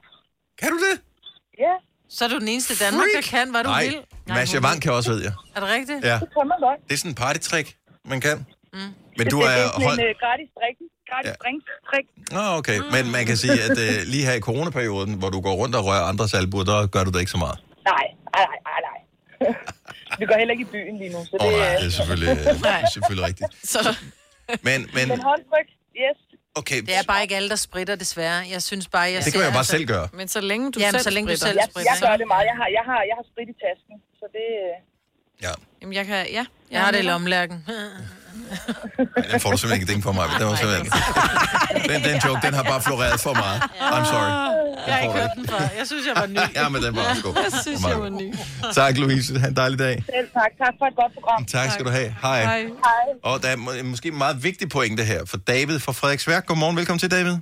[0.59, 0.95] Kan du det?
[1.65, 1.73] Ja.
[2.09, 3.95] Så er du den eneste i Danmark, der kan, hvad du Nej, vil.
[4.27, 5.33] Masha Wang kan også, ved jeg.
[5.55, 5.99] Er det rigtigt?
[6.11, 6.17] Ja.
[6.23, 6.79] Det kan man godt.
[6.87, 7.67] Det er sådan en partytrick,
[8.05, 8.37] man kan.
[8.73, 8.79] Mm.
[9.17, 9.99] Men du det, er det er sådan hold...
[9.99, 10.77] en uh, gratis drik.
[11.09, 11.33] Gratis Ja.
[11.43, 11.63] drink.
[12.41, 12.77] Ah, okay.
[12.95, 15.85] Men man kan sige, at uh, lige her i coronaperioden, hvor du går rundt og
[15.85, 17.57] rører andres albuer, der gør du det ikke så meget.
[17.91, 18.05] Nej,
[18.35, 18.99] nej, nej, nej, nej.
[20.19, 21.95] vi går heller ikke i byen lige nu, så det, oh, nej, er- det er
[21.99, 23.51] selvfølgelig, øh, det er selvfølgelig rigtigt.
[23.73, 23.79] Så...
[24.67, 25.67] Men, men Men håndtryk,
[26.03, 26.17] yes.
[26.55, 28.39] okay, Det er bare ikke alle, der spritter, desværre.
[28.51, 30.07] Jeg synes bare, jeg Det kan man jo bare selv gøre.
[30.13, 32.27] Men så længe du Jamen, selv så længe du selv Jeg, spritter, jeg gør det
[32.27, 32.45] meget.
[32.45, 34.47] Jeg har, jeg har, jeg har sprit i tasken, så det...
[34.65, 36.27] øh, Jamen, jeg kan...
[36.37, 36.45] Ja.
[36.71, 37.65] Jeg har det i lommelærken.
[39.17, 40.25] Nej, den får du simpelthen ikke ding på mig.
[40.39, 40.85] Den, var simpelthen...
[41.91, 43.59] den, den joke, den har bare floreret for meget.
[43.95, 44.31] I'm sorry.
[44.87, 45.59] Jeg har ikke hørt den før.
[45.79, 46.37] Jeg synes, jeg var ny.
[46.55, 47.33] Ja, men den var også god.
[47.35, 48.27] Jeg synes, jeg var ny.
[48.73, 49.39] Tak, Louise.
[49.39, 50.03] Ha' en dejlig dag.
[50.15, 50.51] Selv tak.
[50.63, 51.45] Tak for et godt program.
[51.45, 52.15] Tak skal du have.
[52.21, 52.43] Hej.
[52.43, 52.63] Hej.
[53.23, 56.45] Og der er må- måske en meget vigtig pointe her for David fra Frederiksværk.
[56.45, 57.35] Godmorgen, velkommen til, David.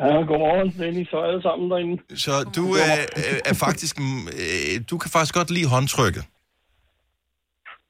[0.00, 2.02] Ja, godmorgen, Dennis og alle sammen derinde.
[2.16, 2.82] Så du øh,
[3.16, 4.00] øh, er faktisk...
[4.00, 6.24] Øh, du kan faktisk godt lide håndtrykket.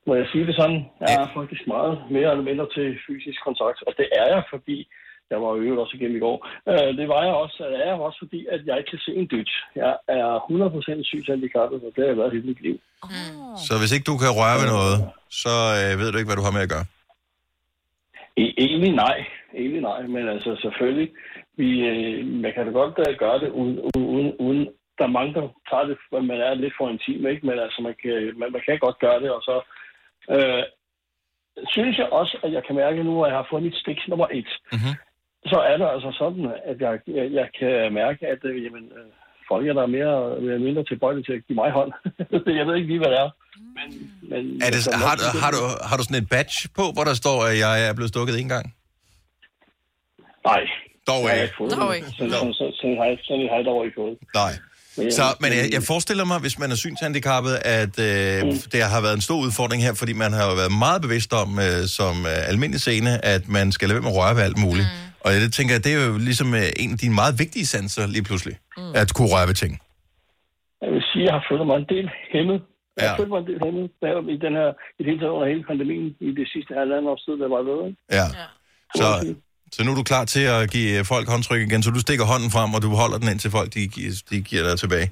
[0.07, 0.81] Må jeg sige det sådan?
[1.01, 4.79] Jeg er faktisk meget mere eller mindre til fysisk kontakt, og det er jeg, fordi
[5.31, 6.39] jeg var jo øvet også igennem i går.
[6.71, 9.13] Øh, det var jeg også, det er jeg også, fordi at jeg ikke kan se
[9.21, 9.51] en dyt.
[9.83, 10.29] Jeg er
[10.99, 12.77] 100% sygshandicappet, og det har jeg været hele mit liv.
[13.67, 14.97] Så hvis ikke du kan røre ved noget,
[15.43, 16.87] så øh, ved du ikke, hvad du har med at gøre.
[18.43, 19.17] E- egentlig nej,
[19.61, 21.09] egentlig nej, men altså selvfølgelig,
[21.61, 24.63] vi, øh, man kan da godt øh, gøre det uden, uden, uden,
[24.99, 25.97] der er mange, der tager det,
[26.31, 27.47] man er lidt for intim, ikke?
[27.47, 29.57] men altså man kan, man, man kan godt gøre det, og så
[30.35, 30.63] øh,
[31.75, 34.29] synes jeg også, at jeg kan mærke nu, at jeg har fået mit stik nummer
[34.39, 34.95] et, mm-hmm.
[35.53, 39.09] så er det altså sådan, at jeg, jeg, jeg kan mærke, at øh, jamen, øh,
[39.51, 41.93] folk er der mere eller mindre tilbøjelige til at give mig hånd.
[42.61, 43.31] jeg ved ikke lige, hvad det er.
[43.77, 43.89] Men,
[44.31, 47.05] men, Er det, altså, har, du- har, du, har du sådan et badge på, hvor
[47.11, 48.67] der står, at jeg er blevet stukket en gang?
[50.51, 50.63] Nej.
[51.11, 51.55] Dog ikke.
[51.81, 52.09] Dog ikke.
[52.17, 54.17] Sådan, sådan, sådan, sådan, sådan har jeg dog ikke fået.
[54.43, 54.53] Nej.
[55.19, 58.39] Så, men jeg, jeg forestiller mig, hvis man er synshandicappet, at øh,
[58.73, 61.49] det har været en stor udfordring her, fordi man har jo været meget bevidst om,
[61.67, 64.59] øh, som øh, almindelig scene, at man skal lade være med at røre ved alt
[64.67, 64.89] muligt.
[64.93, 65.25] Mm.
[65.25, 68.25] Og jeg tænker, det er jo ligesom øh, en af dine meget vigtige sanser lige
[68.29, 68.93] pludselig, mm.
[69.01, 69.73] at kunne røre ved ting.
[70.83, 72.59] Jeg vil sige, at jeg har følt mig en del hæmmet.
[72.97, 73.21] Jeg har Ja.
[73.21, 73.85] følt mig en del hæmmet
[74.37, 74.69] i den her,
[74.99, 77.63] i det hele taget under hele pandemien, i det sidste halvandet års tid, der var
[77.71, 77.79] ved.
[77.89, 77.99] ikke?
[78.19, 78.27] Ja.
[79.01, 79.07] Så,
[79.73, 82.25] så nu er du klar til at give øh, folk håndtryk igen, så du stikker
[82.33, 83.81] hånden frem, og du holder den ind til folk, de,
[84.31, 85.09] de giver dig tilbage.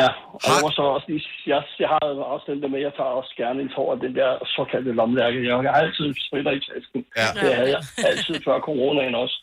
[0.00, 0.08] Ja,
[0.44, 2.00] og jeg må så også lige, jeg, jeg har
[2.34, 5.46] også den der med, jeg tager også gerne en tår af den der såkaldte lommelærke.
[5.48, 7.00] Jeg har altid spritter i tasken.
[7.20, 7.28] Ja.
[7.42, 9.36] Det havde jeg altid før coronaen også.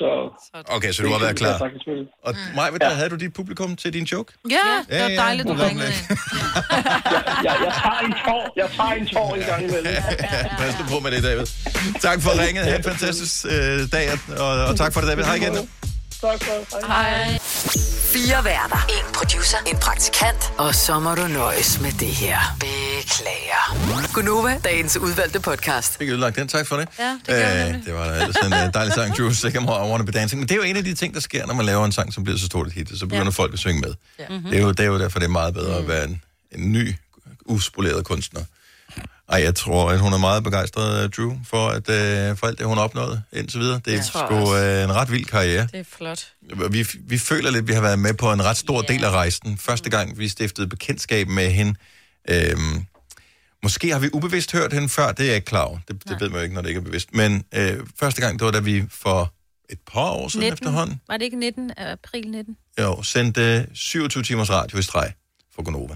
[0.00, 0.10] Så,
[0.76, 1.56] Okay, så du har været klar.
[1.62, 2.06] Jeg.
[2.26, 2.88] Og Maj, ja.
[2.88, 4.32] der havde du dit publikum til din joke?
[4.50, 4.56] Ja,
[4.90, 5.96] det var dejligt, du Nå, ringede ind.
[7.46, 9.94] Jeg, jeg tager en tår, jeg tager en tår en gang imellem.
[10.58, 11.46] Pas nu på med det, David.
[12.00, 12.64] Tak for ringet.
[12.64, 15.24] Ha' en fantastisk øh, dag, og, og tak for det, David.
[15.24, 15.54] Hej igen.
[16.20, 17.38] Tak for Hej.
[18.12, 18.86] Fire værter.
[18.88, 19.58] En producer.
[19.66, 20.52] En praktikant.
[20.58, 22.38] Og så må du nøjes med det her.
[23.20, 24.12] Beklager.
[24.14, 25.98] Gunova, dagens udvalgte podcast.
[25.98, 26.48] Fik ødelagt den.
[26.48, 26.88] Tak for det.
[26.98, 27.86] Ja, det jeg Øh, nemlig.
[27.86, 30.38] det var ellers en uh, dejlig sang, Drew Sycamore, I Wanna Be Dancing.
[30.40, 32.12] Men det er jo en af de ting, der sker, når man laver en sang,
[32.12, 32.88] som bliver så stort et hit.
[32.98, 33.30] Så begynder ja.
[33.30, 33.94] folk at synge med.
[34.18, 34.24] Ja.
[34.50, 36.72] Det, er jo, det er jo derfor, det er meget bedre at være en, en
[36.72, 36.94] ny,
[37.44, 38.40] uspoleret kunstner.
[39.28, 42.66] Ej, jeg tror, at hun er meget begejstret, Drew, for, at, uh, for alt det,
[42.66, 43.80] hun har opnået indtil videre.
[43.84, 45.68] Det er sgu uh, en ret vild karriere.
[45.72, 46.26] Det er flot.
[46.70, 49.10] Vi, vi føler lidt, at vi har været med på en ret stor del af
[49.10, 49.58] rejsen.
[49.58, 51.74] Første gang, vi stiftede bekendtskab med hende.
[52.28, 52.86] Øhm,
[53.62, 55.78] måske har vi ubevidst hørt hende før, det er jeg ikke klar over.
[55.88, 57.14] Det, det ved man jo ikke, når det ikke er bevidst.
[57.14, 59.34] Men øh, første gang, det var da vi for
[59.70, 60.52] et par år siden 19.
[60.52, 61.70] efterhånden, Var det ikke 19?
[61.76, 62.56] April 19?
[62.80, 65.12] jo, sendte 27 timers radio i streg
[65.54, 65.94] for Gonova.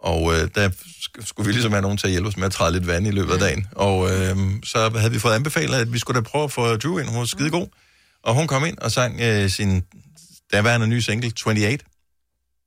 [0.00, 2.52] Og øh, der sk- skulle vi ligesom have nogen til at hjælpe os med at
[2.52, 3.66] træde lidt vand i løbet af dagen.
[3.72, 6.98] Og øh, så havde vi fået anbefalet, at vi skulle da prøve at få Drew
[6.98, 7.08] ind.
[7.08, 7.66] Hun var skide god.
[8.22, 9.82] Og hun kom ind og sang øh, sin
[10.52, 11.78] daværende nye single, 28.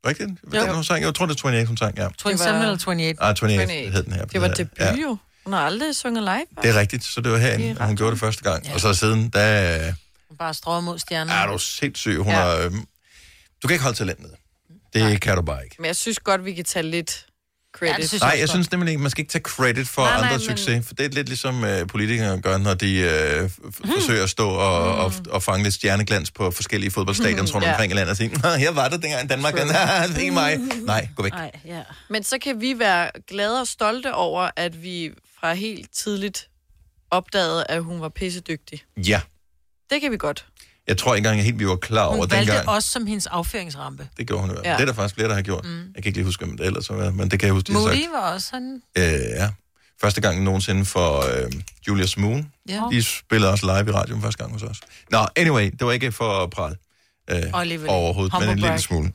[0.08, 0.30] Rigtigt?
[0.43, 0.66] Hvad Jo.
[0.66, 1.04] den, hun sang?
[1.04, 2.08] Jeg tror, det er 28, hun sang, ja.
[2.18, 3.14] 27 eller 28?
[3.22, 4.26] Ah, 28 hed den her.
[4.26, 4.54] Det var Ja.
[4.54, 5.18] debut jo.
[5.45, 6.45] Hun har aldrig sunget live.
[6.64, 8.66] Det er rigtigt, så det var herinde, hun gjorde det første gang.
[8.74, 9.93] Og så siden, der
[10.39, 11.34] Bare strøget mod stjernen.
[11.34, 12.18] er du sindssyg.
[12.18, 12.39] Hun Ja.
[12.51, 12.56] ja.
[12.58, 12.86] er, øhm,
[13.64, 14.30] du kan ikke holde talent ned.
[14.93, 15.18] Det Nej.
[15.18, 15.76] kan du bare ikke.
[15.80, 17.26] Men jeg synes godt, vi kan tage lidt
[17.74, 18.21] credit.
[18.21, 20.47] Nej, jeg synes nemlig ikke, man skal ikke tage credit for Nej, nej, nej, andres
[20.47, 23.49] men- succes, for det er lidt ligesom øh, politikere gør, når de øh, f-
[23.84, 23.93] Hmm.
[23.93, 24.99] forsøger at stå og, mm.
[24.99, 27.74] og, og fange lidt stjerneglans på forskellige fodboldstadions rundt Hmm, Ja.
[27.74, 29.53] omkring i landet og sige, "Nå, her var det dengang i Danmark.
[29.53, 29.63] Nej,
[30.07, 30.57] det er ikke mig.
[30.82, 31.32] Nej, gå væk.
[31.32, 31.82] Nej, ja.
[32.09, 36.49] Men så kan vi være glade og stolte over, at vi fra helt tidligt
[37.11, 38.84] opdagede, at hun var pissedygtig.
[38.97, 39.21] Ja,
[39.89, 40.45] Det kan vi godt.
[40.88, 42.70] Jeg tror ikke engang helt, vi var klar over Hun valgte dengang.
[42.70, 44.08] os som hendes affyringsrampe.
[44.18, 44.62] Det gjorde hun jo.
[44.64, 44.72] Ja.
[44.74, 45.66] Det er der faktisk flere, der har gjort.
[45.66, 45.78] Mm.
[45.78, 47.74] Jeg kan ikke lige huske, hvem det ellers var, men det kan jeg huske, de.
[47.74, 48.82] Moody var også sådan...
[48.98, 49.50] Øh, ja.
[50.02, 51.52] Første gang nogensinde for øh,
[51.88, 52.52] Julius Moon.
[52.70, 52.82] Ja.
[52.92, 54.80] De spillede også live i radioen første gang hos os.
[55.12, 56.76] Nå, anyway, det var ikke for at prale.
[57.30, 57.44] Øh,
[57.88, 59.14] overhovedet, men en Humble lille smule.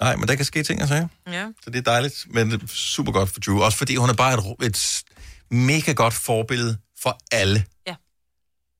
[0.00, 1.08] Nej, men der kan ske ting og sager.
[1.26, 1.46] ja.
[1.64, 3.60] Så det er dejligt, men er super godt for Drew.
[3.60, 5.02] Også fordi hun er bare et, et
[5.50, 7.64] mega godt forbillede for alle.
[7.86, 7.94] Ja.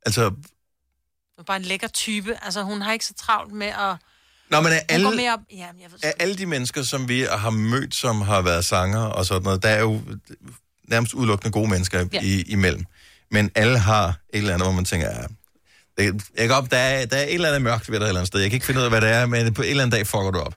[0.07, 0.37] Altså, Hun
[1.43, 2.39] er bare en lækker type.
[2.43, 3.97] Altså, hun har ikke så travlt med at...
[4.51, 5.17] når man er alle...
[5.17, 5.41] mere op...
[5.51, 9.01] Ja, jeg ved af alle de mennesker, som vi har mødt, som har været sanger
[9.01, 10.01] og sådan noget, der er jo
[10.89, 12.21] nærmest udelukkende gode mennesker Ja.
[12.23, 12.85] i, imellem.
[13.31, 15.23] Men alle har et eller andet, hvor man tænker, ja,
[15.99, 18.09] det, jeg kan op, der, er, der er et eller andet mørkt ved dig et
[18.09, 18.41] eller andet sted.
[18.41, 20.07] Jeg kan ikke finde ud af, hvad det er, men på en eller anden dag
[20.07, 20.55] fucker du op.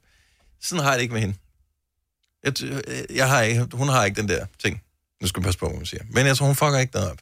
[0.61, 1.35] Sådan har jeg det ikke med hende.
[2.43, 4.81] Jeg, t- jeg har ikke, hun har ikke den der ting.
[5.21, 6.03] Nu skal man passe på, hvad man siger.
[6.09, 7.17] Men jeg tror, hun fucker ikke noget op.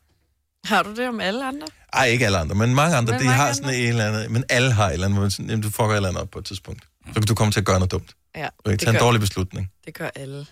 [0.64, 1.68] Har du det om alle andre?
[1.94, 4.32] Ej, ikke alle andre, men mange andre, Men de mange har sådan et eller andet.
[4.32, 6.22] Men alle har et eller andet, hvor man sådan, jamen, du fucker et eller andet
[6.22, 6.84] op på et tidspunkt.
[7.08, 8.16] Så kan du komme til at gøre noget dumt.
[8.36, 9.72] Ja, Du kan det tage en dårlig beslutning.
[9.86, 10.46] Det gør alle.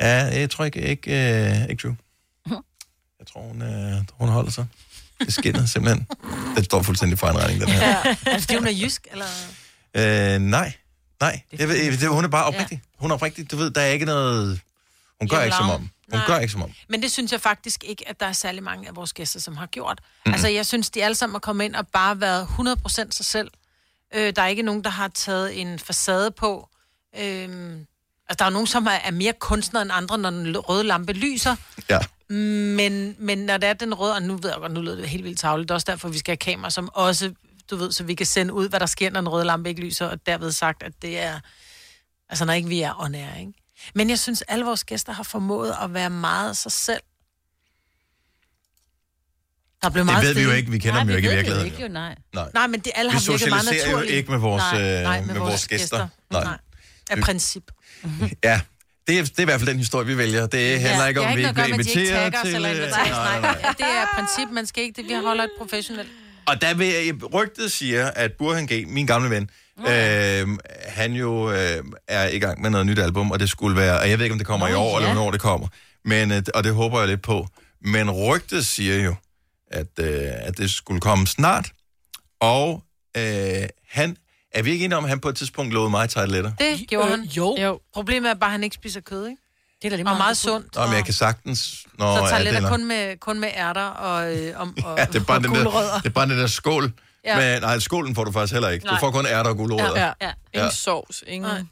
[0.00, 1.10] Ja, jeg tror ikke, ikke,
[1.50, 1.94] øh, ikke Drew.
[3.20, 4.66] Jeg tror, hun, øh, hun holder sig.
[5.20, 6.06] Det skinner simpelthen.
[6.56, 7.88] Det står fuldstændig for en regning, den her.
[7.88, 7.96] Ja.
[8.26, 9.26] Er det, fordi hun er jysk, eller...
[9.94, 10.72] Øh, nej,
[11.20, 11.40] nej.
[11.58, 12.82] Jeg ved, det, hun er bare oprigtig.
[12.98, 13.50] Hun er oprigtig.
[13.50, 14.60] Du ved, der er ikke noget...
[15.20, 15.90] Hun gør ikke som om.
[16.12, 16.26] Hun Nej.
[16.26, 16.72] gør ikke som om.
[16.88, 19.56] Men det synes jeg faktisk ikke, at der er særlig mange af vores gæster, som
[19.56, 20.00] har gjort.
[20.26, 20.32] Mm.
[20.32, 23.50] Altså, jeg synes, de alle sammen er kommet ind og bare været 100% sig selv.
[24.14, 26.68] Øh, der er ikke nogen, der har taget en facade på.
[27.18, 27.22] Øh,
[28.28, 31.12] altså, der er nogen, som er, er mere kunstner end andre, når den røde lampe
[31.12, 31.56] lyser.
[31.90, 31.98] Ja.
[32.28, 35.08] Men, men når det er den røde, og nu ved jeg godt, nu lyder det
[35.08, 37.34] helt vildt tavligt, det er også derfor, vi skal have kamera, som også,
[37.70, 39.80] du ved, så vi kan sende ud, hvad der sker, når den røde lampe ikke
[39.80, 41.40] lyser, og derved sagt, at det er,
[42.28, 43.52] altså når ikke vi er on air, ikke?
[43.94, 47.00] Men jeg synes, alle vores gæster har formået at være meget sig selv.
[49.82, 50.70] Der blev Det meget ved vi jo ikke.
[50.70, 51.66] Vi kender dem jo ikke i virkeligheden.
[51.66, 52.14] Ikke, jo, nej.
[52.34, 52.50] Nej.
[52.54, 54.14] Nej, men det alle Vi har virket meget socialiserer jo naturligt.
[54.16, 55.98] ikke med vores, nej, øh, nej, med, med vores, vores gæster.
[55.98, 56.08] gæster.
[56.30, 56.44] Nej.
[56.44, 56.58] Nej.
[57.10, 57.70] Af princip.
[58.44, 58.60] Ja,
[59.06, 60.46] det er, det er i hvert fald den historie, vi vælger.
[60.46, 61.90] Det handler ikke det om, vi ikke ikke noget vil at gøre med, at de
[61.90, 62.54] ikke invitere tagger os til...
[62.54, 63.60] eller øh, nej, Nej, nej.
[63.62, 63.72] nej.
[63.78, 65.08] Det er princip, man skal ikke det.
[65.10, 66.08] Vi holder et professionelt.
[66.46, 70.48] Og der vil jeg, rygtet siger, at Burhan G., min gamle ven, øh,
[70.88, 74.10] han jo øh, er i gang med noget nyt album, og det skulle være, og
[74.10, 74.96] jeg ved ikke, om det kommer Nå, i år, ja.
[74.96, 75.68] eller hvornår det kommer,
[76.04, 77.46] men, øh, og det håber jeg lidt på.
[77.80, 79.14] Men rygtet siger jo,
[79.70, 81.70] at, øh, at det skulle komme snart,
[82.40, 82.82] og
[83.16, 83.22] øh,
[83.90, 84.16] han,
[84.54, 86.52] er vi ikke enige om, at han på et tidspunkt lovede mig tarteletter?
[86.58, 87.20] Det gjorde han.
[87.20, 87.56] Jo.
[87.60, 87.80] jo.
[87.94, 89.42] Problemet er bare, at han ikke spiser kød, ikke?
[89.82, 90.74] Det er da lige og meget sundt.
[90.74, 91.86] Nå, men jeg kan sagtens...
[91.98, 95.04] Nå, Så ja, tager er- kun med, kun med ærter og, øh, om, og, Ja,
[95.04, 96.92] det er bare, og den der, det er bare den der skål.
[97.26, 97.38] Ja.
[97.40, 97.52] Ja.
[97.52, 98.84] Men, nej, skålen får du faktisk heller ikke.
[98.86, 98.94] Nej.
[98.94, 100.00] Du får kun ærter og gulerødder.
[100.00, 100.06] Ja.
[100.26, 100.30] ja.
[100.54, 100.70] Ingen Ja.
[100.70, 101.50] sovs, ingen...
[101.50, 101.62] Nej.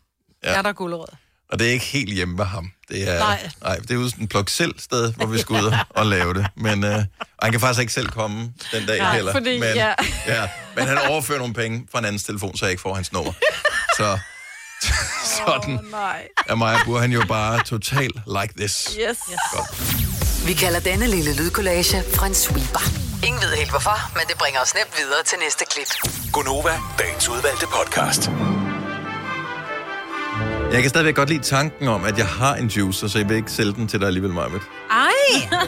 [0.45, 0.57] Ja.
[0.59, 1.17] Ærter og gulerødder.
[1.53, 2.71] Og det er ikke helt hjemme ved ham.
[2.89, 3.51] Det er, Nej.
[3.63, 6.35] nej, det er ude sådan en pluk selv sted, hvor vi skal ud og, lave
[6.35, 6.47] det.
[6.57, 7.05] Men øh,
[7.43, 9.33] han kan faktisk ikke selv komme den dag Nej, heller.
[9.33, 9.95] fordi- men, ja.
[10.27, 10.49] ja.
[10.77, 13.33] men han overfører nogle penge fra en andens telefon, så jeg ikke får hans nummer.
[13.97, 14.19] Så
[15.37, 16.23] sådan Oh, nej.
[16.49, 18.11] er Maja Bur, han jo bare total
[18.43, 18.73] like this.
[18.85, 18.97] Yes.
[19.31, 19.39] yes.
[19.53, 20.47] Godt.
[20.47, 23.14] Vi kalder denne lille lydkollage en sweeper.
[23.23, 25.91] Ingen ved helt hvorfor, men det bringer os nemt videre til næste klip.
[26.33, 28.31] Gunova, dagens udvalgte podcast.
[30.73, 33.37] Jeg kan stadigvæk godt lide tanken om, at jeg har en juicer, så jeg vil
[33.37, 34.63] ikke sælge den til dig alligevel, Marvitt.
[34.91, 35.59] Ej!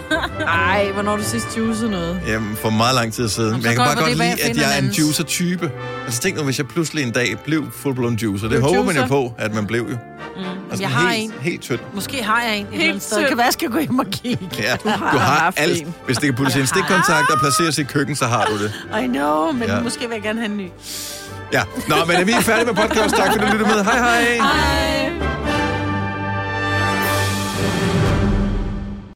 [0.47, 2.21] Ej, hvornår du sidst juicet noget?
[2.27, 3.53] Jamen, for meget lang tid siden.
[3.53, 5.71] Men så jeg kan bare godt lide, jeg at jeg er en juicer-type.
[6.05, 8.49] Altså tænk nu, hvis jeg pludselig en dag blev full-blown juicer.
[8.49, 9.97] Det håber man jo på, at man blev jo.
[10.37, 10.43] Mm.
[10.71, 11.41] Altså, jeg har helt, en.
[11.41, 11.81] Helt tynd.
[11.95, 13.19] Måske har jeg en et Helt sted.
[13.19, 14.49] Det kan være, jeg skal gå hjem og kigge.
[14.59, 15.81] Ja, Du har du har alt.
[15.83, 15.95] en.
[16.07, 18.73] Hvis det kan puttes i en stikkontakt og placeres i køkken, så har du det.
[19.05, 19.81] I know, men ja.
[19.81, 20.69] måske vil jeg gerne have en ny.
[21.53, 21.63] Ja.
[21.89, 23.17] Nå, men er vi færdige med podcast?
[23.17, 23.85] Tak fordi du lyttede med.
[23.85, 24.23] Hej hej.
[24.37, 25.36] Hej.